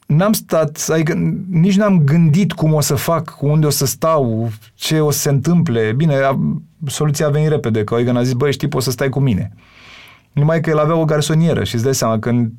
[0.05, 1.13] n-am stat, adică
[1.49, 5.29] nici n-am gândit cum o să fac, unde o să stau, ce o să se
[5.29, 5.91] întâmple.
[5.91, 6.39] Bine, a,
[6.85, 9.53] soluția a venit repede, că Oigan a zis, băi, știi, poți să stai cu mine.
[10.31, 12.51] Numai că el avea o garsonieră și îți dai seama că în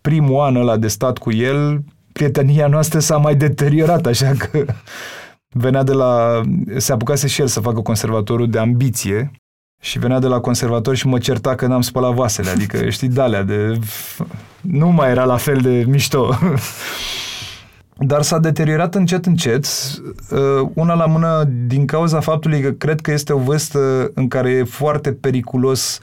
[0.00, 4.64] primul an ăla de stat cu el, prietenia noastră s-a mai deteriorat, așa că
[5.48, 6.40] venea de la...
[6.76, 9.30] se apucase și el să facă conservatorul de ambiție
[9.80, 13.42] și venea de la conservator și mă certa că n-am spălat vasele, adică știi, dalea
[13.42, 13.78] de...
[14.60, 16.38] Nu mai era la fel de mișto.
[18.02, 19.66] Dar s-a deteriorat încet, încet,
[20.30, 24.50] uh, una la mână din cauza faptului că cred că este o vârstă în care
[24.50, 26.00] e foarte periculos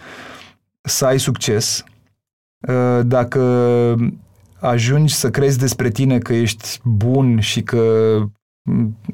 [0.81, 1.83] să ai succes.
[2.67, 3.41] Uh, dacă
[4.59, 7.81] ajungi să crezi despre tine că ești bun și că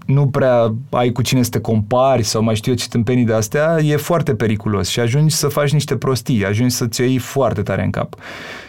[0.06, 3.34] nu prea ai cu cine să te compari sau mai știu eu ce tâmpenii de
[3.34, 7.84] astea, e foarte periculos și ajungi să faci niște prostii, ajungi să-ți iei foarte tare
[7.84, 8.16] în cap.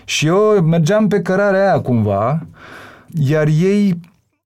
[0.04, 2.46] Și eu mergeam pe cărarea aia cumva,
[3.08, 4.00] iar ei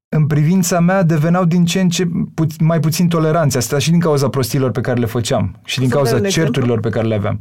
[0.08, 3.56] în privința mea deveneau din ce în ce pu- mai puțin toleranți.
[3.56, 7.06] Asta și din cauza prostiilor pe care le făceam și din cauza certurilor pe care
[7.06, 7.40] le aveam.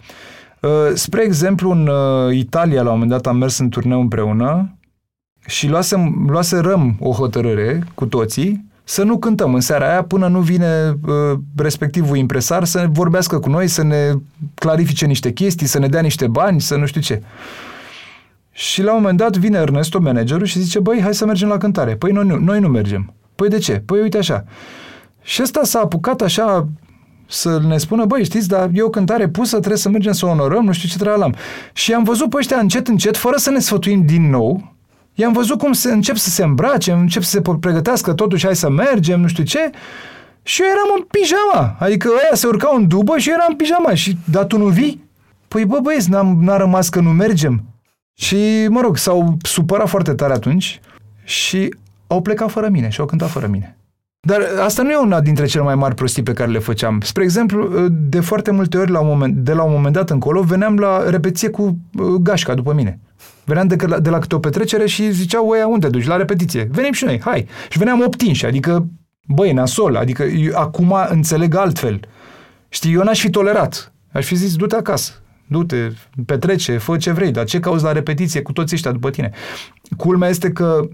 [0.61, 4.77] Uh, spre exemplu, în uh, Italia, la un moment dat, am mers în turneu împreună
[5.45, 10.39] și luasem, luaserăm o hotărâre cu toții să nu cântăm în seara aia până nu
[10.39, 14.13] vine uh, respectivul impresar să vorbească cu noi, să ne
[14.53, 17.21] clarifice niște chestii, să ne dea niște bani, să nu știu ce.
[18.51, 21.57] Și la un moment dat vine Ernesto, managerul, și zice, băi, hai să mergem la
[21.57, 21.95] cântare.
[21.95, 23.13] Păi noi nu, noi nu mergem.
[23.35, 23.83] Păi de ce?
[23.85, 24.43] Păi uite așa.
[25.21, 26.67] Și ăsta s-a apucat așa
[27.27, 30.29] să ne spună, băi, știți, dar e o cântare pusă, trebuie să mergem să o
[30.29, 31.35] onorăm, nu știu ce trebuie am.
[31.73, 34.75] Și am văzut pe ăștia încet, încet, fără să ne sfătuim din nou,
[35.19, 38.69] I-am văzut cum se încep să se îmbrace, încep să se pregătească, totuși hai să
[38.69, 39.69] mergem, nu știu ce.
[40.43, 41.75] Și eu eram în pijama.
[41.79, 43.93] Adică ăia se urcau în dubă și eu eram în pijama.
[43.93, 45.03] Și, da, tu nu vii?
[45.47, 47.63] Păi bă băieți, n-am, n-a rămas că nu mergem.
[48.13, 50.79] Și, mă rog, s-au supărat foarte tare atunci
[51.23, 51.75] și
[52.07, 53.76] au plecat fără mine și au cântat fără mine.
[54.19, 56.99] Dar asta nu e una dintre cele mai mari prostii pe care le făceam.
[57.01, 60.41] Spre exemplu, de foarte multe ori, la un moment, de la un moment dat încolo,
[60.41, 61.61] veneam la repetiție cu
[61.93, 62.99] uh, gașca după mine.
[63.45, 66.05] Veneam de, la, de la câte o petrecere și ziceau, ăia, unde duci?
[66.05, 66.67] La repetiție.
[66.71, 67.47] Venim și noi, hai.
[67.69, 68.87] Și veneam optinși, adică,
[69.27, 71.99] băi, nasol, adică eu, acum înțeleg altfel.
[72.69, 73.93] Știi, eu n-aș fi tolerat.
[74.11, 75.11] Aș fi zis, du-te acasă,
[75.47, 75.89] du-te,
[76.25, 79.31] petrece, fă ce vrei, dar ce cauți la repetiție cu toți ăștia după tine?
[79.97, 80.87] Culmea este că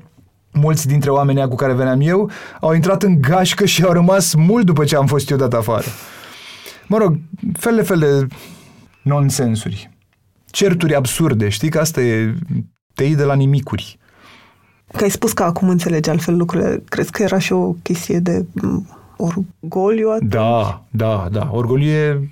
[0.54, 4.66] mulți dintre oamenii cu care veneam eu au intrat în gașcă și au rămas mult
[4.66, 5.88] după ce am fost eu dat afară.
[6.88, 7.18] Mă rog,
[7.54, 8.28] fel de fel de
[9.02, 9.90] nonsensuri.
[10.46, 12.34] Certuri absurde, știi că asta e,
[12.94, 13.98] te iei de la nimicuri.
[14.98, 16.84] Că ai spus că acum înțelegi altfel lucrurile.
[16.90, 18.46] Crezi că era și o chestie de
[19.18, 20.10] orgoliu?
[20.10, 20.32] Atunci?
[20.32, 21.50] Da, da, da.
[21.52, 22.30] Orgoliu e,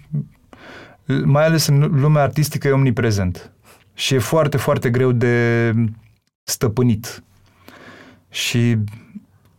[1.24, 3.52] mai ales în lumea artistică, e omniprezent.
[3.94, 5.74] Și e foarte, foarte greu de
[6.44, 7.24] stăpânit
[8.32, 8.78] și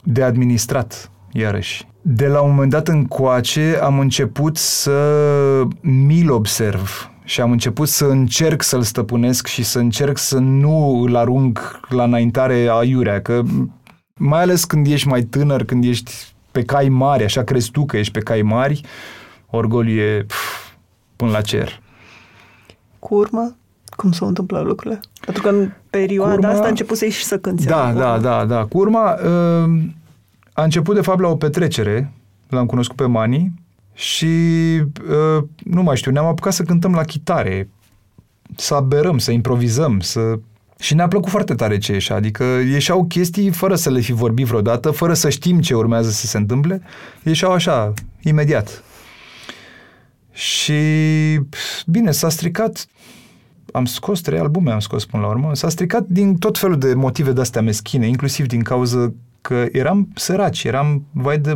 [0.03, 1.87] de administrat, iarăși.
[2.03, 4.99] De la un moment dat încoace am început să
[5.81, 11.17] mi-l observ și am început să încerc să-l stăpânesc și să încerc să nu îl
[11.17, 13.43] arunc la înaintare aiurea, că
[14.15, 16.13] mai ales când ești mai tânăr, când ești
[16.51, 18.81] pe cai mari, așa crezi tu că ești pe cai mari,
[19.51, 20.71] orgoliu e pf,
[21.17, 21.81] până la cer.
[22.99, 23.57] Cu urmă,
[23.97, 25.01] cum s-au întâmplat lucrurile?
[25.25, 27.65] Pentru că în perioada urma, asta a început să ieși să cânti.
[27.65, 28.65] Da, da, da, da.
[28.65, 29.83] Cu urma, uh,
[30.53, 32.13] a început de fapt la o petrecere,
[32.49, 33.53] l-am cunoscut pe Mani
[33.95, 34.27] și
[35.09, 37.69] uh, nu mai știu, ne-am apucat să cântăm la chitare,
[38.57, 40.39] să aberăm, să improvizăm, să...
[40.79, 44.47] Și ne-a plăcut foarte tare ce ieșea, adică ieșeau chestii fără să le fi vorbit
[44.47, 46.83] vreodată, fără să știm ce urmează să se întâmple,
[47.23, 48.83] ieșeau așa, imediat.
[50.33, 50.75] Și
[51.87, 52.87] bine, s-a stricat
[53.73, 55.55] am scos trei albume, am scos până la urmă.
[55.55, 60.65] S-a stricat din tot felul de motive de-astea meschine, inclusiv din cauza că eram săraci,
[60.65, 61.53] eram vai de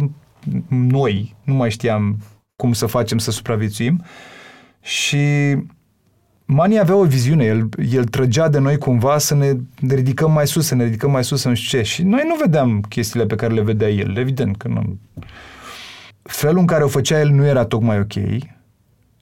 [0.69, 2.19] noi, nu mai știam
[2.57, 4.03] cum să facem să supraviețuim
[4.81, 5.57] și
[6.49, 10.67] Mani avea o viziune, el, el trăgea de noi cumva să ne ridicăm mai sus,
[10.67, 11.85] să ne ridicăm mai sus, să nu știu ce.
[11.85, 14.99] Și noi nu vedeam chestiile pe care le vedea el, evident că nu.
[16.23, 18.15] Felul în care o făcea el nu era tocmai ok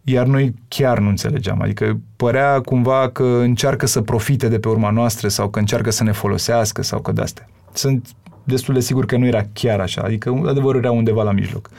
[0.05, 1.61] iar noi chiar nu înțelegeam.
[1.63, 6.05] Adică părea cumva că încearcă să profite de pe urma noastră sau că încearcă să
[6.05, 7.49] ne folosească sau că de-astea.
[7.73, 8.09] Sunt
[8.45, 11.71] destul de sigur că nu era chiar așa, adică adevărul era undeva la mijloc.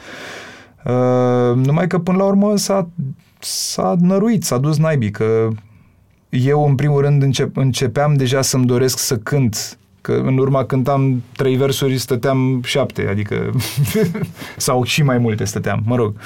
[0.86, 2.90] Uh, numai că până la urmă s-a,
[3.40, 5.48] s-a năruit, s-a dus naibii, că
[6.30, 11.24] eu în primul rând încep, începeam deja să-mi doresc să cânt că în urma cântam
[11.36, 13.52] trei versuri, stăteam șapte, adică
[14.58, 16.16] sau și mai multe stăteam, mă rog.
[16.16, 16.22] Uh,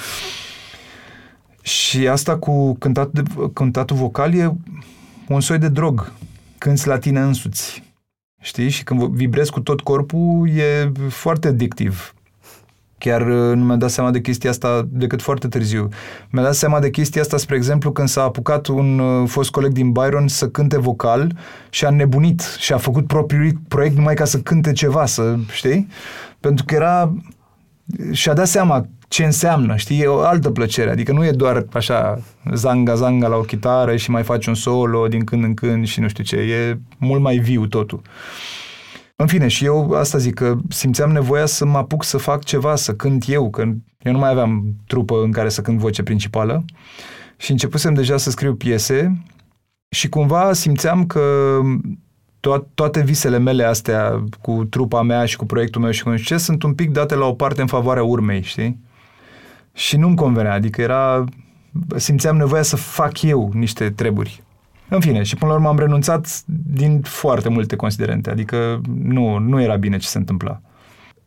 [1.62, 4.52] și asta cu cântat de, cântatul vocal e
[5.28, 6.12] un soi de drog.
[6.58, 7.82] Cânți la tine însuți.
[8.40, 8.68] Știi?
[8.68, 12.14] Și când vibrezi cu tot corpul, e foarte addictiv.
[12.98, 15.88] Chiar uh, nu mi-am dat seama de chestia asta decât foarte târziu.
[16.30, 19.72] Mi-am dat seama de chestia asta, spre exemplu, când s-a apucat un uh, fost coleg
[19.72, 21.36] din Byron să cânte vocal
[21.70, 25.88] și a nebunit și a făcut propriul proiect numai ca să cânte ceva, să știi?
[26.40, 27.14] Pentru că era...
[28.12, 30.00] și-a dat seama ce înseamnă, știi?
[30.00, 32.18] E o altă plăcere, adică nu e doar așa
[32.54, 36.08] zanga-zanga la o chitară și mai faci un solo din când în când și nu
[36.08, 38.00] știu ce, e mult mai viu totul.
[39.16, 42.76] În fine, și eu asta zic, că simțeam nevoia să mă apuc să fac ceva,
[42.76, 43.60] să cânt eu, că
[44.02, 46.64] eu nu mai aveam trupă în care să cânt voce principală
[47.36, 49.22] și începusem deja să scriu piese
[49.88, 51.58] și cumva simțeam că
[52.40, 56.36] to- toate visele mele astea cu trupa mea și cu proiectul meu și cu ce
[56.36, 58.88] sunt un pic date la o parte în favoarea urmei, știi?
[59.80, 61.24] Și nu-mi convenea, adică era,
[61.96, 64.42] simțeam nevoia să fac eu niște treburi.
[64.88, 66.42] În fine, și până la urmă am renunțat
[66.74, 70.60] din foarte multe considerente, adică nu, nu era bine ce se întâmpla.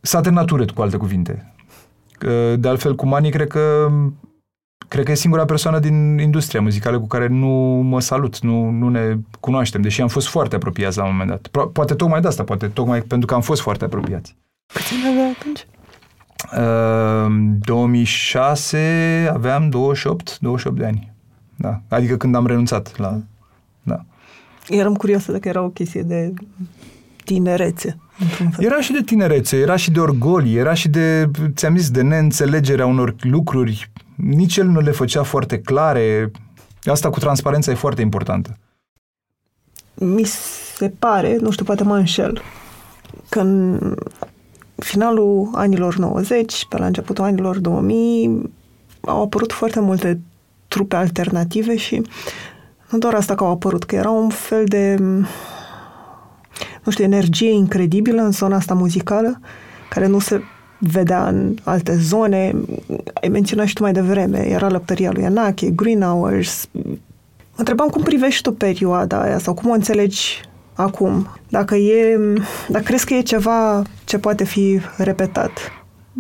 [0.02, 1.54] S-a terminat urât, cu alte cuvinte.
[2.56, 3.92] De altfel, cu Mani, cred că
[4.88, 7.48] cred că e singura persoană din industria muzicală cu care nu
[7.84, 11.68] mă salut, nu, nu ne cunoaștem, deși am fost foarte apropiați la un moment dat.
[11.68, 14.36] Poate tocmai de asta, poate tocmai pentru că am fost foarte apropiați.
[14.74, 15.33] Câți ani avea atunci?
[17.60, 21.12] 2006 ehm, aveam 28, 28 de ani.
[21.56, 21.82] Da.
[21.88, 23.22] Adică când am renunțat la...
[23.84, 24.06] Da.
[24.70, 26.34] Eram curioasă dacă era o chestie de
[27.24, 27.98] tinerețe.
[28.58, 32.86] Era și de tinerețe, era și de orgolii, era și de, ți-am zis, de neînțelegerea
[32.86, 33.92] unor lucruri.
[34.16, 36.32] Nici el nu le făcea foarte clare.
[36.84, 38.58] Asta cu transparența e foarte importantă.
[39.94, 40.24] Mi
[40.76, 42.42] se pare, nu știu, poate mă înșel,
[43.30, 43.80] că în
[44.76, 48.52] finalul anilor 90, pe la începutul anilor 2000,
[49.02, 50.20] au apărut foarte multe
[50.68, 52.02] trupe alternative și
[52.90, 54.98] nu doar asta că au apărut, că era un fel de
[56.84, 59.40] nu știu, energie incredibilă în zona asta muzicală,
[59.90, 60.42] care nu se
[60.78, 62.56] vedea în alte zone.
[63.14, 66.68] Ai menționat și tu mai devreme, era lăptăria lui Anache, Green Hours.
[66.74, 70.42] Mă întrebam cum privești tu perioada aia sau cum o înțelegi
[70.74, 71.28] acum.
[71.50, 72.20] Dacă, e,
[72.68, 75.52] dacă crezi că e ceva ce poate fi repetat,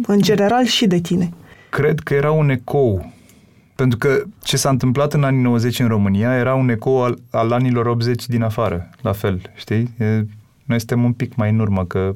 [0.07, 1.33] în general și de tine.
[1.69, 3.11] Cred că era un ecou.
[3.75, 7.51] Pentru că ce s-a întâmplat în anii 90 în România era un ecou al, al
[7.51, 9.93] anilor 80 din afară, la fel, știi?
[9.97, 10.25] E,
[10.65, 12.15] noi suntem un pic mai în urmă, că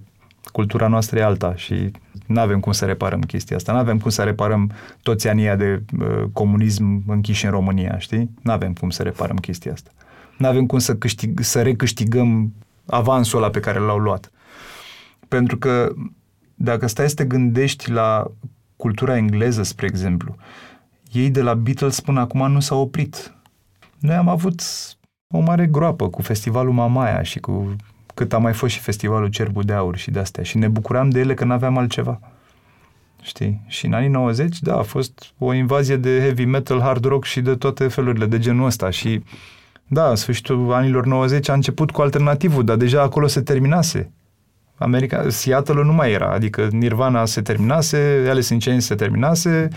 [0.52, 1.92] cultura noastră e alta și
[2.26, 3.72] nu avem cum să reparăm chestia asta.
[3.72, 4.72] Nu avem cum să reparăm
[5.02, 8.30] toți anii de uh, comunism închiși în România, știi?
[8.42, 9.92] Nu avem cum să reparăm chestia asta.
[10.38, 12.54] Nu avem cum să, câștig, să recâștigăm
[12.86, 14.32] avansul ăla pe care l-au luat.
[15.28, 15.94] Pentru că
[16.56, 18.32] dacă stai să te gândești la
[18.76, 20.36] cultura engleză, spre exemplu,
[21.12, 23.36] ei de la Beatles până acum nu s-au oprit.
[24.00, 24.62] Noi am avut
[25.34, 27.76] o mare groapă cu festivalul Mamaia și cu
[28.14, 30.44] cât a mai fost și festivalul Cerbul de Aur și de-astea.
[30.44, 32.20] Și ne bucuram de ele că nu aveam altceva.
[33.22, 33.62] Știi?
[33.68, 37.42] Și în anii 90, da, a fost o invazie de heavy metal, hard rock și
[37.42, 38.90] de toate felurile de genul ăsta.
[38.90, 39.24] Și
[39.88, 44.12] da, sfârșitul anilor 90 a început cu alternativul, dar deja acolo se terminase.
[44.78, 49.68] America, Seattle nu mai era, adică Nirvana se terminase, Alice in Chains se terminase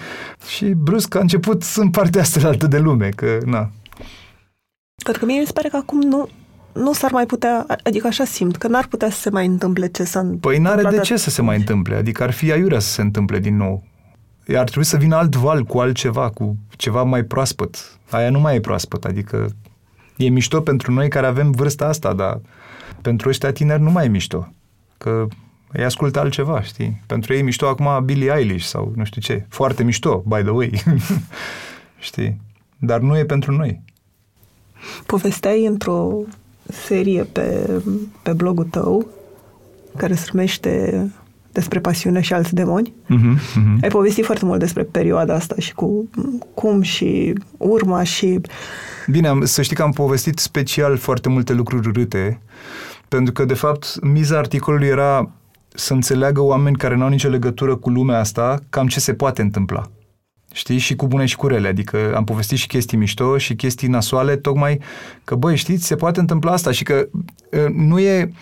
[0.46, 3.70] și brusc a început în partea asta altă de lume, că na.
[5.04, 6.28] Pentru că mie mi se pare că acum nu,
[6.72, 10.04] nu s-ar mai putea, adică așa simt, că n-ar putea să se mai întâmple ce
[10.04, 13.00] s-a Păi n-are de ce să se mai întâmple, adică ar fi aiurea să se
[13.00, 13.84] întâmple din nou.
[14.48, 17.98] Ar trebui să vină alt val cu altceva, cu ceva mai proaspăt.
[18.11, 19.50] Aia nu mai e proaspăt, adică
[20.27, 22.41] e mișto pentru noi care avem vârsta asta, dar
[23.03, 24.49] pentru ăștia tineri nu mai e mișto.
[24.99, 25.27] Că
[25.73, 27.03] îi ascultă altceva, știi?
[27.07, 29.47] Pentru ei e mișto acum Billie Eilish sau nu știu ce.
[29.49, 30.83] Foarte mișto, by the way.
[31.99, 32.41] știi?
[32.79, 33.83] Dar nu e pentru noi.
[35.07, 36.11] Povesteai într-o
[36.68, 37.71] serie pe,
[38.23, 39.07] pe blogul tău
[39.97, 41.05] care se numește
[41.61, 42.92] despre pasiune și alți demoni.
[43.04, 43.82] Uh-huh, uh-huh.
[43.82, 46.11] Ai povestit foarte mult despre perioada asta și cu
[46.54, 48.40] cum și urma și...
[49.11, 52.40] Bine, să știi că am povestit special foarte multe lucruri râte,
[53.08, 55.30] pentru că, de fapt, miza articolului era
[55.74, 59.42] să înțeleagă oameni care nu au nicio legătură cu lumea asta cam ce se poate
[59.42, 59.90] întâmpla.
[60.52, 60.78] Știi?
[60.78, 61.68] Și cu bune și cu rele.
[61.68, 64.80] Adică am povestit și chestii mișto și chestii nasoale, tocmai
[65.24, 67.08] că, băi, știți, se poate întâmpla asta și că
[67.72, 68.32] nu e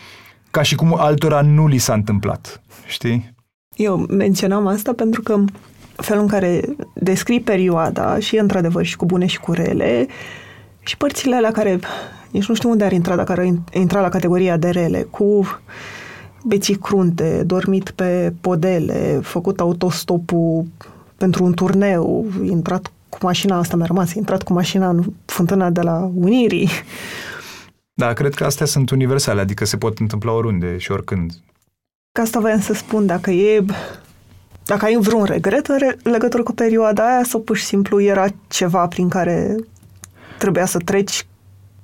[0.51, 2.63] ca și cum altora nu li s-a întâmplat.
[2.87, 3.35] Știi?
[3.77, 5.45] Eu menționam asta pentru că
[5.97, 6.61] felul în care
[6.95, 10.07] descrii perioada și într-adevăr și cu bune și cu rele
[10.81, 11.79] și părțile alea care
[12.31, 15.47] nici nu știu unde ar intra dacă ar intra la categoria de rele, cu
[16.45, 20.67] beții crunte, dormit pe podele, făcut autostopul
[21.17, 25.81] pentru un turneu, intrat cu mașina asta mi-a rămas, intrat cu mașina în fântâna de
[25.81, 26.69] la Unirii.
[27.99, 31.33] Da, cred că astea sunt universale, adică se pot întâmpla oriunde și oricând.
[32.13, 33.65] Ca asta voiam să spun, dacă e
[34.65, 35.67] dacă ai vreun regret
[36.03, 39.57] în legătură cu perioada aia sau pur și simplu era ceva prin care
[40.39, 41.27] trebuia să treci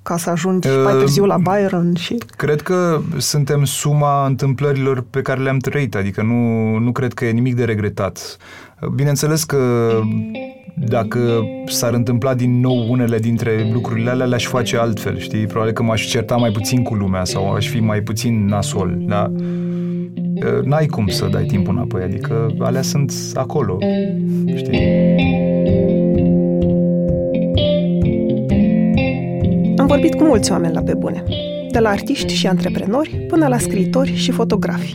[0.03, 2.19] ca să ajungi uh, mai târziu la Byron și...
[2.37, 7.31] Cred că suntem suma întâmplărilor pe care le-am trăit, adică nu, nu cred că e
[7.31, 8.37] nimic de regretat.
[8.95, 9.59] Bineînțeles că
[10.75, 15.47] dacă s-ar întâmpla din nou unele dintre lucrurile alea, le-aș face altfel, știi?
[15.47, 19.31] Probabil că m-aș certa mai puțin cu lumea sau aș fi mai puțin nasol, dar
[20.65, 23.79] n-ai cum să dai timpul înapoi, adică alea sunt acolo,
[24.57, 24.81] știi?
[29.77, 31.23] Am vorbit cu mulți oameni la pe bune,
[31.71, 34.95] de la artiști și antreprenori până la scriitori și fotografi.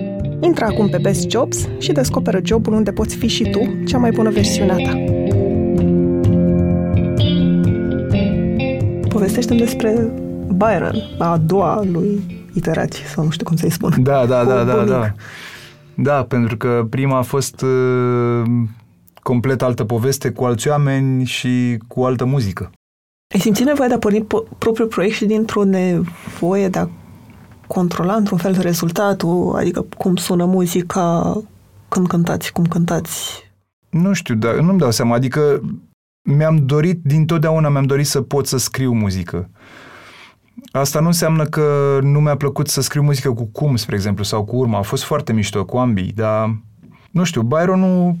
[0.43, 4.11] Intră acum pe Best Jobs și descoperă jobul unde poți fi și tu cea mai
[4.11, 5.03] bună versiune a ta.
[9.09, 10.11] Povestește-mi despre
[10.47, 12.21] Byron, a doua lui
[12.53, 13.93] iterație, sau nu știu cum să-i spun.
[14.03, 15.13] Da, da, da, da, da.
[15.95, 18.41] Da, pentru că prima a fost uh,
[19.23, 22.71] complet altă poveste cu alți oameni și cu altă muzică.
[23.33, 24.25] Ai simțit nevoia de a porni
[24.57, 26.87] propriul proiect și dintr-o nevoie de a
[27.73, 31.37] controla într-un fel rezultatul, adică cum sună muzica
[31.87, 33.43] când cântați, cum cântați?
[33.89, 35.61] Nu știu, dar nu-mi dau seama, adică
[36.21, 39.49] mi-am dorit, din totdeauna mi-am dorit să pot să scriu muzică.
[40.71, 44.43] Asta nu înseamnă că nu mi-a plăcut să scriu muzică cu cum, spre exemplu, sau
[44.43, 44.77] cu urma.
[44.77, 46.57] A fost foarte mișto cu ambii, dar
[47.11, 48.15] nu știu, Byron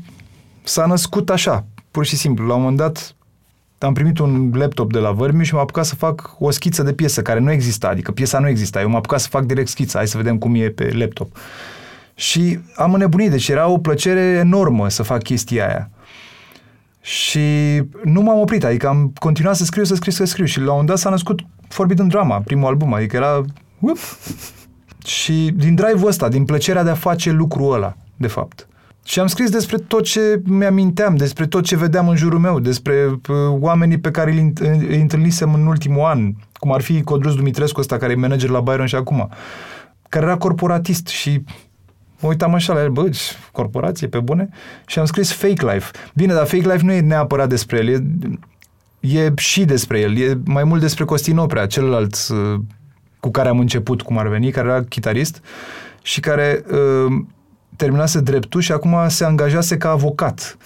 [0.63, 2.45] s-a născut așa, pur și simplu.
[2.45, 3.15] La un moment dat
[3.85, 6.93] am primit un laptop de la Vărmiu și m-am apucat să fac o schiță de
[6.93, 8.81] piesă care nu exista, adică piesa nu exista.
[8.81, 11.37] Eu m-am apucat să fac direct schița, hai să vedem cum e pe laptop.
[12.15, 15.89] Și am înnebunit, deci era o plăcere enormă să fac chestia aia.
[17.01, 17.39] Și
[18.03, 20.45] nu m-am oprit, adică am continuat să scriu, să scriu, să scriu.
[20.45, 23.41] Și la un moment dat s-a născut Forbidden Drama, primul album, adică era...
[23.79, 23.97] Up!
[25.05, 28.67] Și din drive-ul ăsta, din plăcerea de a face lucrul ăla, de fapt.
[29.03, 33.05] Și am scris despre tot ce mi-aminteam, despre tot ce vedeam în jurul meu, despre
[33.05, 34.53] uh, oamenii pe care îi,
[34.87, 38.59] îi întâlnisem în ultimul an, cum ar fi Codrus Dumitrescu ăsta, care e manager la
[38.59, 39.29] Byron și acum,
[40.09, 41.43] care era corporatist și
[42.19, 43.09] mă uitam așa la el, bă,
[43.51, 44.49] corporație, pe bune,
[44.87, 45.91] și am scris Fake Life.
[46.13, 47.99] Bine, dar Fake Life nu e neapărat despre el, e,
[48.99, 52.59] e și despre el, e mai mult despre Costin Oprea, celălalt uh,
[53.19, 55.41] cu care am început, cum ar veni, care era chitarist
[56.01, 57.23] și care uh,
[57.75, 60.57] terminase dreptul și acum se angajase ca avocat.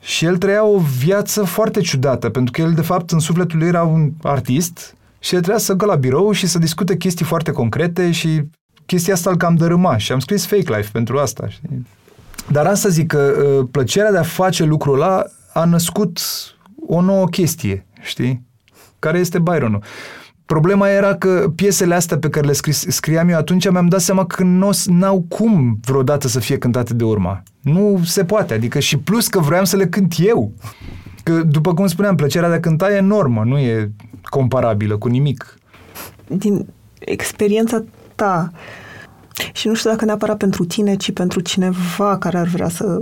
[0.00, 3.68] Și el trăia o viață foarte ciudată, pentru că el, de fapt, în sufletul lui
[3.68, 7.50] era un artist și el trebuia să gă la birou și să discute chestii foarte
[7.50, 8.42] concrete și
[8.86, 11.48] chestia asta îl cam dărâma și am scris Fake Life pentru asta.
[11.48, 11.86] Știi?
[12.50, 16.20] Dar asta zic că uh, plăcerea de a face lucrul ăla a născut
[16.86, 18.42] o nouă chestie, știi?
[18.98, 19.82] Care este Byronul.
[20.46, 24.26] Problema era că piesele astea pe care le scris, scriam eu atunci mi-am dat seama
[24.26, 27.42] că nu n-au cum vreodată să fie cântate de urma.
[27.60, 30.52] Nu se poate, adică și plus că vreau să le cânt eu.
[31.22, 33.90] Că, după cum spuneam, plăcerea de a cânta e enormă, nu e
[34.22, 35.58] comparabilă cu nimic.
[36.26, 36.66] Din
[36.98, 37.84] experiența
[38.14, 38.50] ta,
[39.52, 43.00] și nu știu dacă neapărat pentru tine, ci pentru cineva care ar vrea să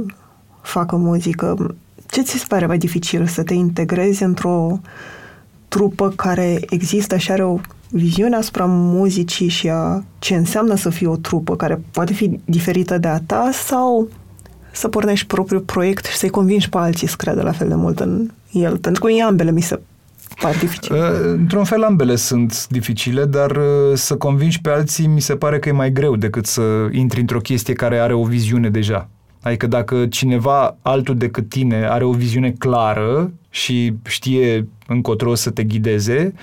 [0.62, 1.74] facă muzică,
[2.06, 4.80] ce ți se pare mai dificil să te integrezi într-o
[5.74, 7.58] trupă care există și are o
[7.90, 12.98] viziune asupra muzicii și a ce înseamnă să fie o trupă care poate fi diferită
[12.98, 14.08] de a ta sau
[14.72, 18.00] să pornești propriul proiect și să-i convingi pe alții să creadă la fel de mult
[18.00, 18.76] în el?
[18.78, 19.80] Pentru că în ambele mi se
[20.40, 20.98] par dificile.
[20.98, 25.58] Uh, într-un fel ambele sunt dificile, dar uh, să convingi pe alții mi se pare
[25.58, 29.08] că e mai greu decât să intri într-o chestie care are o viziune deja.
[29.44, 35.64] Adică dacă cineva altul decât tine are o viziune clară și știe încotro să te
[35.64, 36.34] ghideze,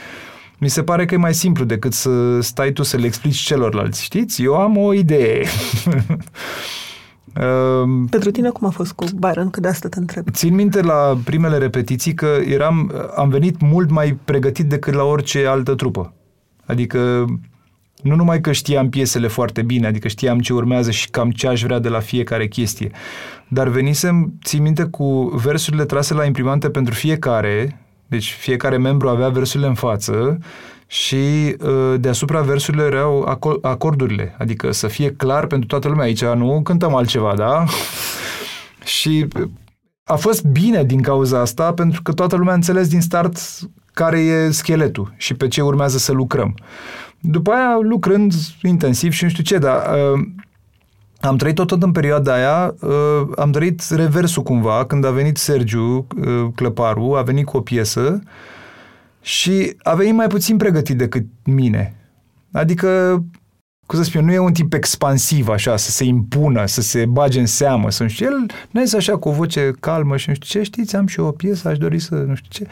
[0.58, 4.04] mi se pare că e mai simplu decât să stai tu să le explici celorlalți.
[4.04, 4.44] Știți?
[4.44, 5.46] Eu am o idee.
[8.10, 9.50] Pentru tine cum a fost cu Byron?
[9.50, 10.30] Că de asta te întreb.
[10.32, 15.46] Țin minte la primele repetiții că eram, am venit mult mai pregătit decât la orice
[15.46, 16.14] altă trupă.
[16.66, 17.26] Adică
[18.02, 21.64] nu numai că știam piesele foarte bine, adică știam ce urmează și cam ce aș
[21.64, 22.92] vrea de la fiecare chestie,
[23.48, 29.30] dar venisem, țin minte, cu versurile trase la imprimante pentru fiecare, deci fiecare membru avea
[29.30, 30.38] versurile în față
[30.88, 36.04] și uh, deasupra versurile erau acordurile, adică să fie clar pentru toată lumea.
[36.04, 37.64] Aici nu cântăm altceva, da?
[38.98, 39.28] și
[40.04, 43.38] a fost bine din cauza asta, pentru că toată lumea a înțeles din start
[43.94, 46.56] care e scheletul și pe ce urmează să lucrăm.
[47.22, 50.28] După aia, lucrând intensiv și nu știu ce, dar uh,
[51.20, 55.38] am trăit tot, tot în perioada aia, uh, am trăit reversul cumva, când a venit
[55.38, 58.22] Sergiu uh, Clăparu, a venit cu o piesă
[59.22, 61.96] și a venit mai puțin pregătit decât mine.
[62.52, 63.24] Adică,
[63.86, 67.40] cum să spun, nu e un tip expansiv așa, să se impună, să se bage
[67.40, 68.26] în seamă, să nu știu.
[68.26, 71.20] El nu este așa cu o voce calmă și nu știu ce, știți, am și
[71.20, 72.72] eu o piesă, aș dori să nu știu ce.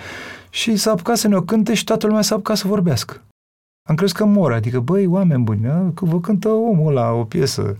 [0.49, 3.21] Și s-a apucat să ne-o cânte și toată lumea s-a apucat să vorbească.
[3.89, 7.77] Am crezut că mor, adică, băi, oameni buni, că vă cântă omul la o piesă.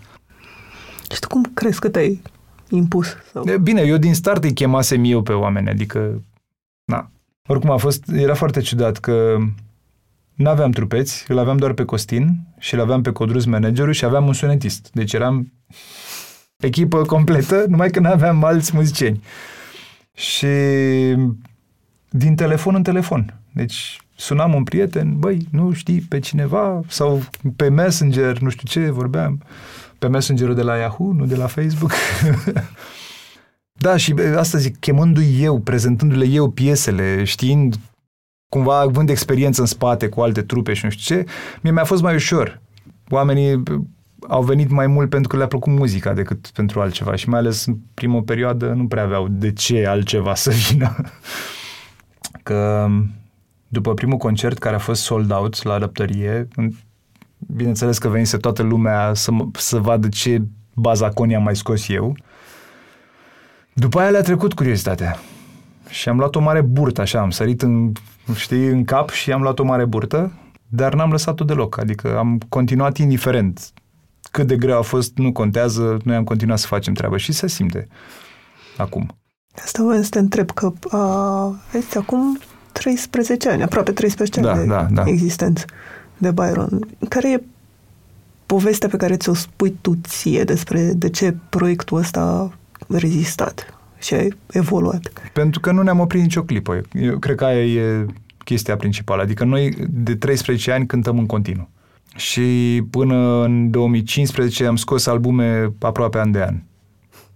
[1.12, 2.22] Și tu cum crezi că te-ai
[2.70, 3.16] impus?
[3.32, 3.58] Sau?
[3.62, 6.22] Bine, eu din start îi chemasem eu pe oameni, adică,
[6.86, 7.12] na.
[7.48, 9.38] Oricum a fost, era foarte ciudat că
[10.34, 14.06] nu aveam trupeți, îl aveam doar pe Costin și îl aveam pe Codrus managerul și
[14.06, 14.90] aveam un sunetist.
[14.94, 15.52] Deci eram
[16.58, 19.24] echipă completă, numai că nu aveam alți muzicieni.
[20.14, 20.48] Și
[22.10, 23.39] din telefon în telefon.
[23.52, 26.82] Deci sunam un prieten, băi, nu știi pe cineva?
[26.88, 27.22] Sau
[27.56, 29.42] pe Messenger, nu știu ce, vorbeam.
[30.00, 31.92] Pe Messengerul de la Yahoo, nu de la Facebook.
[33.86, 37.76] da, și asta zic, chemându-i eu, prezentându-le eu piesele, știind
[38.50, 41.26] cumva având experiență în spate cu alte trupe și nu știu ce,
[41.62, 42.62] mie mi-a fost mai ușor.
[43.10, 43.64] Oamenii
[44.28, 47.66] au venit mai mult pentru că le-a plăcut muzica decât pentru altceva și mai ales
[47.66, 50.96] în primă perioadă nu prea aveau de ce altceva să vină.
[52.44, 52.88] Că
[53.70, 56.48] după primul concert care a fost sold out la răptărie,
[57.38, 60.42] bineînțeles că venise toată lumea să, să vadă ce
[60.74, 62.16] bazaconi am mai scos eu.
[63.74, 65.18] După aia le-a trecut curiozitatea.
[65.90, 67.92] Și am luat o mare burtă, așa, am sărit în,
[68.36, 70.32] știi, în cap și am luat o mare burtă,
[70.68, 73.74] dar n-am lăsat-o deloc, adică am continuat indiferent
[74.32, 77.48] cât de greu a fost, nu contează, noi am continuat să facem treaba și se
[77.48, 77.88] simte
[78.78, 79.18] acum.
[79.64, 82.40] Asta vreau să te întreb, că aveți acum
[82.80, 85.04] 13 ani, aproape 13 da, ani de da, da.
[85.06, 85.66] existență
[86.18, 86.88] de Byron.
[87.10, 87.42] Care e
[88.46, 92.54] povestea pe care ți-o spui tu ție despre de ce proiectul ăsta a
[92.88, 95.12] rezistat și a evoluat?
[95.34, 96.82] Pentru că nu ne-am oprit nicio clipă.
[96.94, 98.06] Eu cred că aia e
[98.44, 99.22] chestia principală.
[99.22, 101.70] Adică noi de 13 ani cântăm în continuu.
[102.16, 106.56] Și până în 2015 am scos albume aproape an de an.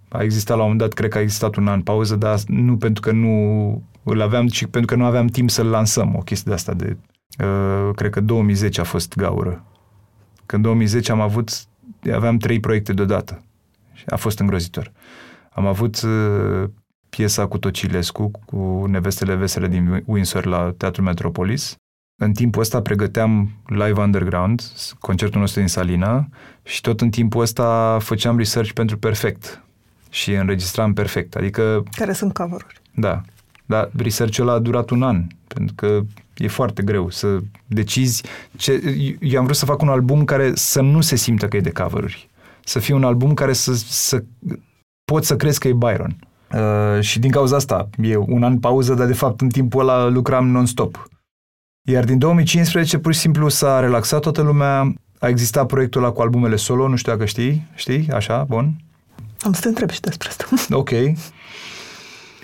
[0.10, 2.78] A existat la un moment dat, cred că a existat un an pauză, dar nu
[2.78, 6.45] pentru că nu îl aveam, ci pentru că nu aveam timp să-l lansăm, o chestie
[6.47, 6.97] de asta de...
[7.43, 9.64] Uh, cred că 2010 a fost gaură.
[10.45, 11.51] Când 2010 am avut,
[12.14, 13.43] aveam trei proiecte deodată.
[13.93, 14.91] Și a fost îngrozitor.
[15.49, 16.70] Am avut uh,
[17.10, 21.76] piesa cu Tocilescu, cu Nevestele Vesele din Windsor la Teatrul Metropolis.
[22.22, 24.62] În timpul ăsta pregăteam live underground,
[24.99, 26.28] concertul nostru din Salina,
[26.64, 29.64] și tot în timpul ăsta făceam research pentru Perfect
[30.10, 31.36] și înregistram Perfect.
[31.36, 31.84] Adică...
[31.91, 32.82] Care sunt cover-uri.
[32.95, 33.22] Da.
[33.66, 36.01] Dar research-ul ăla a durat un an, pentru că
[36.38, 38.24] e foarte greu să decizi.
[38.57, 38.82] Ce...
[39.20, 41.72] Eu am vrut să fac un album care să nu se simtă că e de
[41.72, 42.30] cover-uri.
[42.64, 44.24] Să fie un album care să, să
[45.05, 46.16] pot să crezi că e Byron.
[46.53, 50.07] Uh, și din cauza asta e un an pauză, dar de fapt în timpul ăla
[50.07, 51.07] lucram non-stop.
[51.89, 56.22] Iar din 2015 pur și simplu s-a relaxat toată lumea, a existat proiectul ăla cu
[56.22, 58.76] albumele solo, nu știu dacă știi, știi, așa, bun?
[59.39, 60.45] Am să te întreb și despre asta.
[60.72, 60.89] Ok.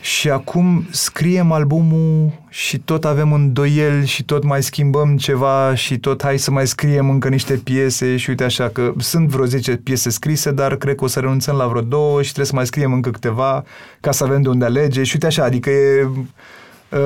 [0.02, 6.24] Și acum scriem albumul și tot avem îndoieli și tot mai schimbăm ceva și tot
[6.24, 10.10] hai să mai scriem încă niște piese și uite așa că sunt vreo 10 piese
[10.10, 12.94] scrise, dar cred că o să renunțăm la vreo două și trebuie să mai scriem
[12.94, 13.64] încă câteva
[14.00, 17.00] ca să avem de unde alege și uite așa, adică e, uh,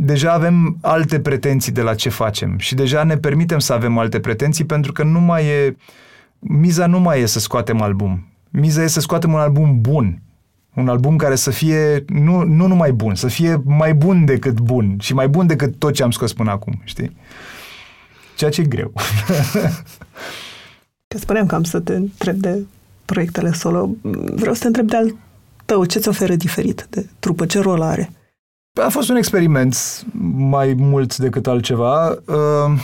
[0.00, 4.20] deja avem alte pretenții de la ce facem și deja ne permitem să avem alte
[4.20, 5.76] pretenții pentru că nu mai e,
[6.38, 8.26] miza nu mai e să scoatem album.
[8.50, 10.20] Miza e să scoatem un album bun
[10.78, 14.96] un album care să fie nu, nu numai bun, să fie mai bun decât bun
[15.00, 17.16] și mai bun decât tot ce am scos până acum, știi?
[18.36, 18.92] Ceea ce e greu.
[21.08, 22.66] Că spuneam că am să te întreb de
[23.04, 23.90] proiectele solo.
[24.34, 25.14] Vreau să te întreb de al
[25.64, 28.10] tău, ce ți oferă diferit de trupă, ce rol are?
[28.84, 30.04] A fost un experiment
[30.36, 32.08] mai mult decât altceva.
[32.10, 32.80] Uh,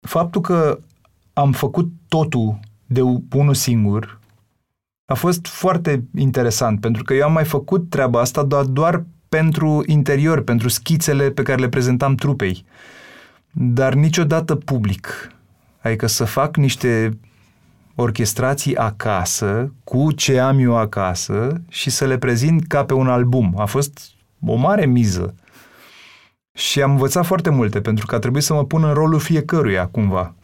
[0.00, 0.78] faptul că
[1.32, 3.00] am făcut totul de
[3.32, 4.20] unul singur,
[5.06, 9.82] a fost foarte interesant, pentru că eu am mai făcut treaba asta doar, doar pentru
[9.86, 12.64] interior, pentru schițele pe care le prezentam trupei,
[13.52, 15.30] dar niciodată public.
[15.80, 17.18] Adică să fac niște
[17.94, 23.54] orchestrații acasă, cu ce am eu acasă și să le prezint ca pe un album.
[23.58, 24.10] A fost
[24.46, 25.34] o mare miză.
[26.52, 29.86] Și am învățat foarte multe, pentru că a trebuit să mă pun în rolul fiecăruia,
[29.86, 30.34] cumva.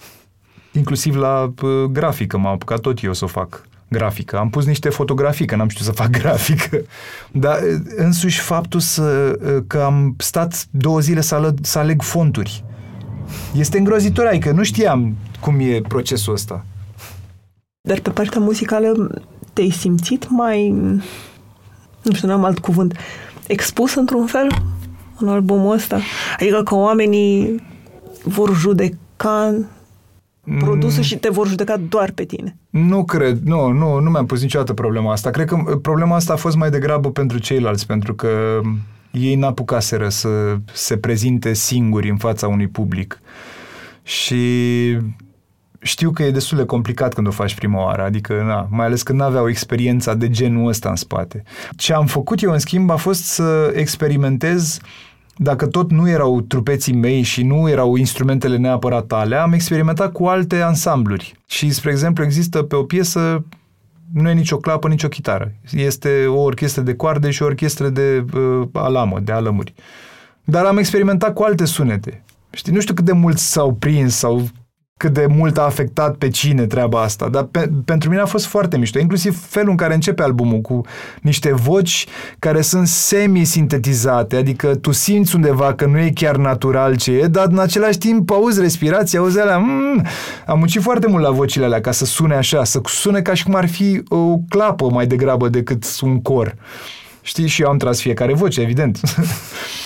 [0.72, 4.38] Inclusiv la uh, grafică m-am apucat tot eu să o fac grafică.
[4.38, 6.82] Am pus niște fotografii, că n-am știut să fac grafică.
[7.32, 7.58] Dar
[7.96, 12.64] însuși faptul să, că am stat două zile să, ală, să aleg fonturi.
[13.54, 16.64] Este îngrozitor, adică nu știam cum e procesul ăsta.
[17.88, 19.22] Dar pe partea muzicală
[19.52, 20.68] te-ai simțit mai,
[22.02, 22.96] nu știu, n-am alt cuvânt,
[23.46, 24.46] expus într-un fel
[25.18, 26.00] în albumul ăsta?
[26.38, 27.62] Adică că oamenii
[28.24, 29.54] vor judeca
[30.58, 31.04] produsul mm.
[31.04, 32.56] și te vor judeca doar pe tine.
[32.70, 35.30] Nu cred, nu, nu, nu mi-am pus niciodată problema asta.
[35.30, 38.60] Cred că uh, problema asta a fost mai degrabă pentru ceilalți, pentru că
[39.10, 43.20] ei n-apucaseră să se prezinte singuri în fața unui public.
[44.02, 44.44] Și
[45.80, 49.02] știu că e destul de complicat când o faci prima oară, adică, na, mai ales
[49.02, 51.42] când n-aveau experiența de genul ăsta în spate.
[51.76, 56.40] Ce am făcut eu, în schimb, a fost să experimentez uh, dacă tot nu erau
[56.40, 61.36] trupeții mei și nu erau instrumentele neapărat ale, am experimentat cu alte ansambluri.
[61.46, 63.44] Și, spre exemplu, există pe o piesă
[64.12, 65.52] nu e nicio clapă, nicio chitară.
[65.70, 69.74] Este o orchestră de coarde și o orchestră de uh, alamă, de alămuri.
[70.44, 72.24] Dar am experimentat cu alte sunete.
[72.50, 74.48] Știi, nu știu cât de mult s-au prins sau
[74.96, 78.46] cât de mult a afectat pe cine treaba asta, dar pe, pentru mine a fost
[78.46, 80.80] foarte mișto, inclusiv felul în care începe albumul, cu
[81.20, 82.06] niște voci
[82.38, 87.46] care sunt semi-sintetizate, adică tu simți undeva că nu e chiar natural ce e, dar
[87.50, 90.06] în același timp auzi respirația, auzi alea, mm,
[90.46, 93.44] am muncit foarte mult la vocile alea ca să sune așa, să sune ca și
[93.44, 96.54] cum ar fi o clapă mai degrabă decât un cor.
[97.22, 97.46] Știi?
[97.46, 99.00] Și eu am tras fiecare voce, evident.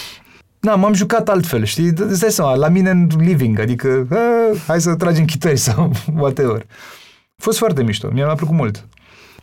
[0.67, 1.93] Na, m-am jucat altfel, știi?
[1.97, 5.93] Îți dai seama, la mine în living, adică a, hai să tragem chitări sau
[6.23, 6.67] whatever.
[7.11, 8.89] A fost foarte mișto, mi-a plăcut mult.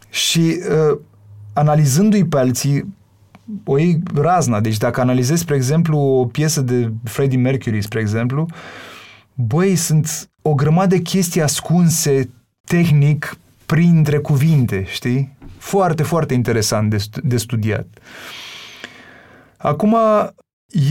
[0.09, 0.99] Și uh,
[1.53, 2.95] analizându-i pe alții,
[3.65, 4.59] o iei razna.
[4.59, 8.45] Deci dacă analizezi, spre exemplu, o piesă de Freddie Mercury, spre exemplu,
[9.33, 12.29] băi, sunt o grămadă de chestii ascunse
[12.67, 15.37] tehnic printre cuvinte, știi?
[15.57, 17.87] Foarte, foarte interesant de, de studiat.
[19.57, 19.95] Acum,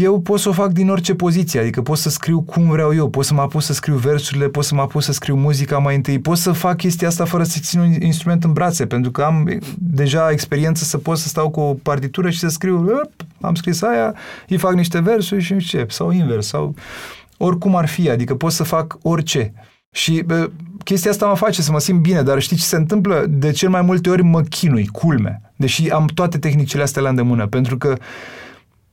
[0.01, 3.09] eu pot să o fac din orice poziție, adică pot să scriu cum vreau eu,
[3.09, 5.95] pot să mă apuc să scriu versurile, pot să mă apuc să scriu muzica mai
[5.95, 9.23] întâi, pot să fac chestia asta fără să țin un instrument în brațe, pentru că
[9.23, 13.01] am deja experiență să pot să stau cu o partitură și să scriu,
[13.41, 14.15] am scris aia,
[14.49, 16.75] îi fac niște versuri și încep, sau invers, sau
[17.37, 19.53] oricum ar fi, adică pot să fac orice.
[19.95, 20.51] Și bă,
[20.85, 23.25] chestia asta mă face să mă simt bine, dar știi ce se întâmplă?
[23.29, 27.47] De cel mai multe ori mă chinui, culme, deși am toate tehnicile astea la îndemână,
[27.47, 27.97] pentru că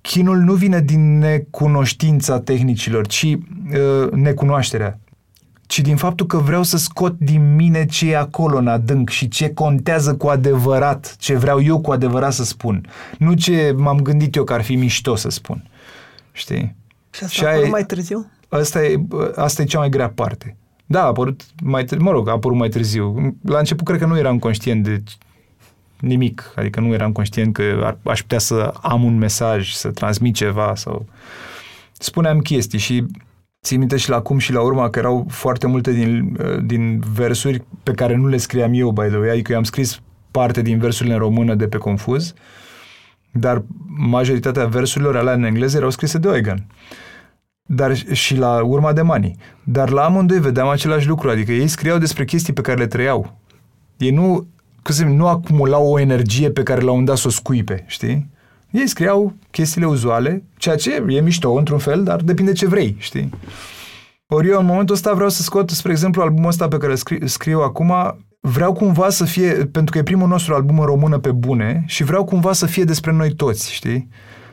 [0.02, 5.00] chinul nu vine din necunoștința tehnicilor, ci uh, necunoașterea,
[5.68, 9.28] ci din faptul că vreau să scot din mine ce e acolo în adânc și
[9.28, 12.86] ce contează cu adevărat, ce vreau eu cu adevărat să spun.
[13.18, 15.70] Nu ce m-am gândit eu că ar fi mișto să spun.
[16.32, 16.76] Știi?
[17.10, 18.32] Și asta și a apărut mai târziu?
[18.50, 19.00] Asta e,
[19.36, 20.56] asta e cea mai grea parte.
[20.86, 23.36] Da, a apărut mai târziu, mă rog, a apărut mai târziu.
[23.44, 25.04] La început cred că nu eram conștient de
[26.00, 30.36] nimic, adică nu eram conștient că ar, aș putea să am un mesaj, să transmit
[30.36, 31.06] ceva sau...
[31.92, 33.06] Spuneam chestii și
[33.64, 37.64] țin minte și la cum și la urmă că erau foarte multe din, din versuri
[37.84, 40.80] pe care nu le scriam eu, by the way, adică eu am scris parte din
[40.80, 42.34] versurile în română de pe Confuz,
[43.32, 46.66] dar majoritatea versurilor alea în engleză erau scrise de Oegan.
[47.62, 49.36] Dar și la urma de Mani.
[49.64, 53.38] Dar la amândoi vedeam același lucru, adică ei scriau despre chestii pe care le trăiau.
[53.98, 54.48] Ei nu
[54.82, 58.30] că să nu acumulau o energie pe care la un dat să o scuipe, știi?
[58.72, 63.30] Ei scriau chestiile uzuale, ceea ce e mișto într-un fel, dar depinde ce vrei, știi?
[64.28, 66.98] Ori eu în momentul ăsta vreau să scot, spre exemplu, albumul ăsta pe care îl
[66.98, 67.94] scriu, scriu acum,
[68.40, 72.04] vreau cumva să fie, pentru că e primul nostru album în română pe bune și
[72.04, 74.10] vreau cumva să fie despre noi toți, știi?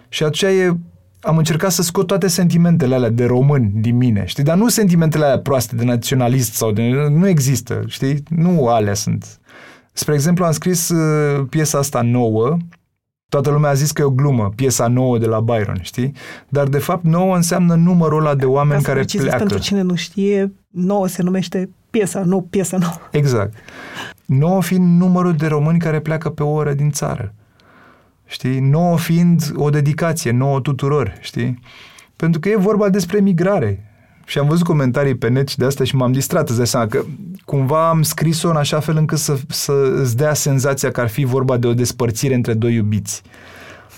[0.08, 0.76] Și aceea e,
[1.20, 4.44] am încercat să scot toate sentimentele alea de români din mine, știi?
[4.44, 7.06] Dar nu sentimentele alea proaste de naționalist sau de...
[7.10, 8.22] Nu există, știi?
[8.28, 9.40] Nu alea sunt.
[9.98, 12.56] Spre exemplu, am scris uh, piesa asta nouă,
[13.28, 16.12] toată lumea a zis că e o glumă, piesa nouă de la Byron, știi?
[16.48, 19.36] Dar de fapt nouă înseamnă numărul ăla de oameni care pleacă.
[19.36, 23.00] pentru cine nu știe, nouă se numește piesa, nu piesa nouă.
[23.10, 23.54] Exact.
[24.26, 27.34] Nouă fiind numărul de români care pleacă pe o oră din țară.
[28.26, 28.60] Știi?
[28.60, 31.58] Nouă fiind o dedicație, nouă tuturor, știi?
[32.16, 33.95] Pentru că e vorba despre migrare.
[34.28, 36.86] Și am văzut comentarii pe net și de asta și m-am distrat, îți dai seama
[36.86, 37.04] că
[37.44, 41.24] cumva am scris-o în așa fel încât să, să îți dea senzația că ar fi
[41.24, 43.22] vorba de o despărțire între doi iubiți.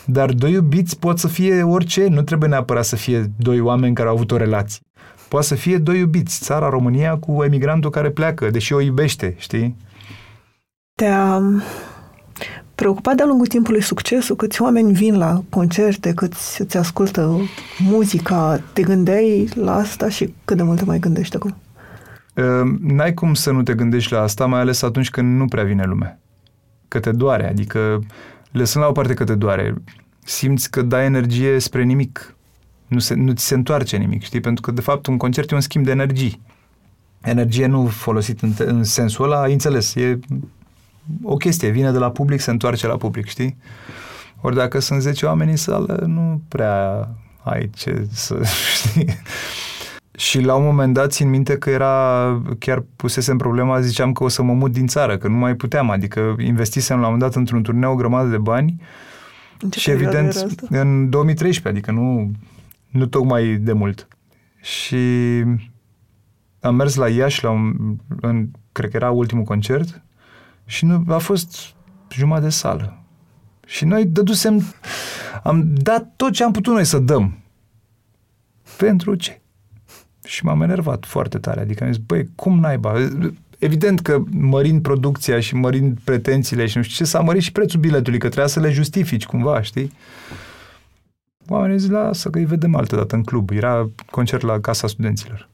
[0.04, 4.08] Dar doi iubiți pot să fie orice, nu trebuie neapărat să fie doi oameni care
[4.08, 4.80] au avut o relație.
[5.28, 9.76] Poate să fie doi iubiți, țara România cu emigrantul care pleacă, deși o iubește, știi?
[10.94, 11.42] Te-a
[12.78, 17.40] preocupat de-a lungul timpului succesul, câți oameni vin la concerte, câți îți ascultă
[17.78, 21.56] muzica, te gândeai la asta și cât de mult te mai gândești acum?
[22.34, 25.64] Ehm, n-ai cum să nu te gândești la asta, mai ales atunci când nu prea
[25.64, 26.18] vine lume.
[26.88, 28.00] Că te doare, adică
[28.52, 29.74] lăsând la o parte că te doare,
[30.24, 32.36] simți că dai energie spre nimic.
[32.86, 34.40] Nu, se, nu ți se întoarce nimic, știi?
[34.40, 36.40] Pentru că, de fapt, un concert e un schimb de energie.
[37.20, 40.18] Energie nu folosit în, în sensul ăla, ai înțeles, e
[41.22, 43.56] o chestie, vine de la public, se întoarce la public, știi?
[44.40, 47.08] Ori dacă sunt 10 oameni în sală, nu prea
[47.42, 48.42] ai ce să
[48.74, 49.06] știi.
[50.16, 54.28] Și la un moment dat țin minte că era, chiar pusesem problema, ziceam că o
[54.28, 57.40] să mă mut din țară, că nu mai puteam, adică investisem la un moment dat
[57.40, 58.80] într-un turneu o grămadă de bani
[59.60, 62.30] în și evident în 2013, adică nu,
[62.88, 64.08] nu tocmai de mult.
[64.60, 64.96] Și
[66.60, 70.02] am mers la Iași, la un, în, cred că era ultimul concert,
[70.68, 71.74] și nu, a fost
[72.10, 73.02] jumătate de sală.
[73.66, 74.62] Și noi dădusem,
[75.42, 77.38] am dat tot ce am putut noi să dăm.
[78.76, 79.40] Pentru ce?
[80.24, 81.60] Și m-am enervat foarte tare.
[81.60, 82.94] Adică am zis, băi, cum naiba?
[83.58, 87.80] Evident că mărind producția și mărind pretențiile și nu știu ce, s-a mărit și prețul
[87.80, 89.92] biletului, că trebuia să le justifici cumva, știi?
[91.48, 93.50] Oamenii zic, lasă că îi vedem altă dată în club.
[93.50, 95.48] Era concert la Casa Studenților.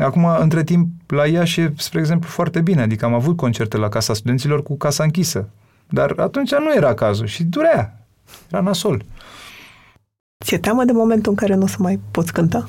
[0.00, 2.82] Acum, între timp, la Iași e, spre exemplu, foarte bine.
[2.82, 5.48] Adică am avut concerte la Casa Studenților cu casa închisă.
[5.88, 8.06] Dar atunci nu era cazul și durea.
[8.50, 9.04] Era nasol.
[10.44, 12.68] Ți-e teamă de momentul în care nu o să mai poți cânta?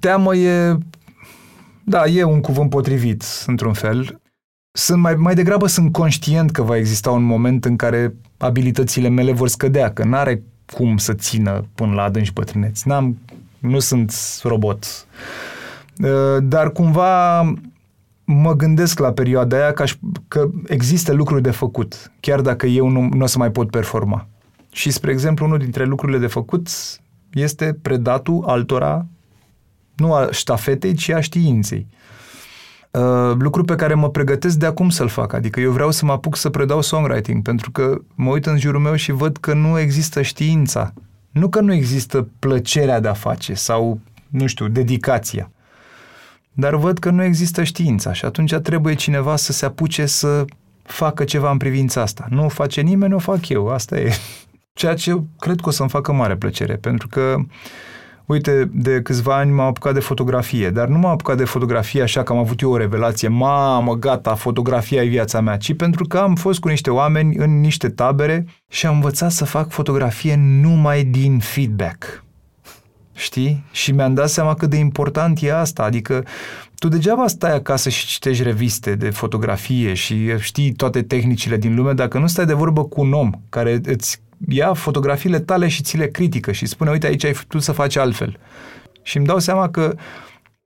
[0.00, 0.78] Teamă e...
[1.84, 4.20] Da, e un cuvânt potrivit, într-un fel.
[4.72, 9.32] Sunt mai, mai degrabă sunt conștient că va exista un moment în care abilitățile mele
[9.32, 12.88] vor scădea, că n-are cum să țină până la adânci bătrâneți.
[12.88, 13.18] N-am,
[13.58, 14.12] nu sunt
[14.42, 14.84] robot.
[14.84, 15.59] Uh,
[16.42, 17.42] dar cumva
[18.24, 19.94] mă gândesc la perioada aia că, aș,
[20.28, 24.26] că există lucruri de făcut, chiar dacă eu nu, nu o să mai pot performa.
[24.72, 26.68] Și, spre exemplu, unul dintre lucrurile de făcut
[27.32, 29.06] este predatul altora,
[29.96, 31.86] nu a ștafetei, ci a științei.
[32.90, 35.32] uh, lucru pe care mă pregătesc de acum să-l fac.
[35.32, 38.80] Adică eu vreau să mă apuc să predau songwriting, pentru că mă uit în jurul
[38.80, 40.92] meu și văd că nu există știința.
[41.30, 45.50] Nu că nu există plăcerea de a face sau, nu știu, dedicația.
[46.52, 50.44] Dar văd că nu există știința și atunci trebuie cineva să se apuce să
[50.82, 52.26] facă ceva în privința asta.
[52.30, 53.68] Nu o face nimeni, o fac eu.
[53.68, 54.12] Asta e.
[54.72, 57.36] Ceea ce cred că o să-mi facă mare plăcere, pentru că
[58.30, 62.22] Uite, de câțiva ani m-am apucat de fotografie, dar nu m-am apucat de fotografie așa
[62.22, 66.18] că am avut eu o revelație, mamă, gata, fotografia e viața mea, ci pentru că
[66.18, 71.04] am fost cu niște oameni în niște tabere și am învățat să fac fotografie numai
[71.04, 72.24] din feedback.
[73.20, 73.64] Știi?
[73.70, 76.24] Și mi-am dat seama cât de important e asta, adică
[76.78, 81.92] tu degeaba stai acasă și citești reviste de fotografie și știi toate tehnicile din lume
[81.92, 85.96] dacă nu stai de vorbă cu un om care îți ia fotografiile tale și ți
[85.96, 88.38] le critică și spune, uite, aici ai putut să faci altfel.
[89.02, 89.94] Și îmi dau seama că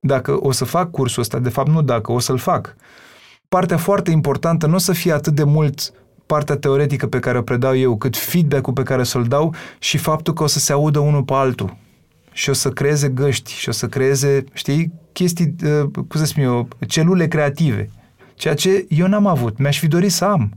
[0.00, 2.76] dacă o să fac cursul ăsta, de fapt nu dacă, o să-l fac,
[3.48, 5.92] partea foarte importantă nu o să fie atât de mult
[6.26, 9.98] partea teoretică pe care o predau eu, cât feedback-ul pe care o să-l dau și
[9.98, 11.82] faptul că o să se audă unul pe altul
[12.34, 16.42] și o să creeze găști și o să creeze, știi, chestii, uh, cum să spun
[16.42, 17.90] eu, celule creative.
[18.34, 19.58] Ceea ce eu n-am avut.
[19.58, 20.52] Mi-aș fi dorit să am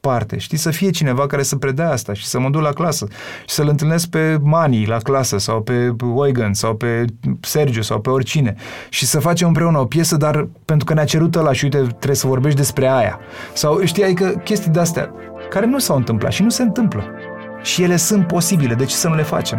[0.00, 0.38] parte.
[0.38, 3.06] Știi, să fie cineva care să predea asta și să mă duc la clasă
[3.46, 7.04] și să-l întâlnesc pe Mani la clasă sau pe Eugen sau pe
[7.40, 8.54] Sergiu sau pe oricine
[8.88, 12.16] și să facem împreună o piesă, dar pentru că ne-a cerut ăla și uite, trebuie
[12.16, 13.18] să vorbești despre aia.
[13.52, 15.12] Sau știi, adică chestii de-astea
[15.50, 17.04] care nu s-au întâmplat și nu se întâmplă.
[17.62, 19.58] Și ele sunt posibile, de ce să nu le facem?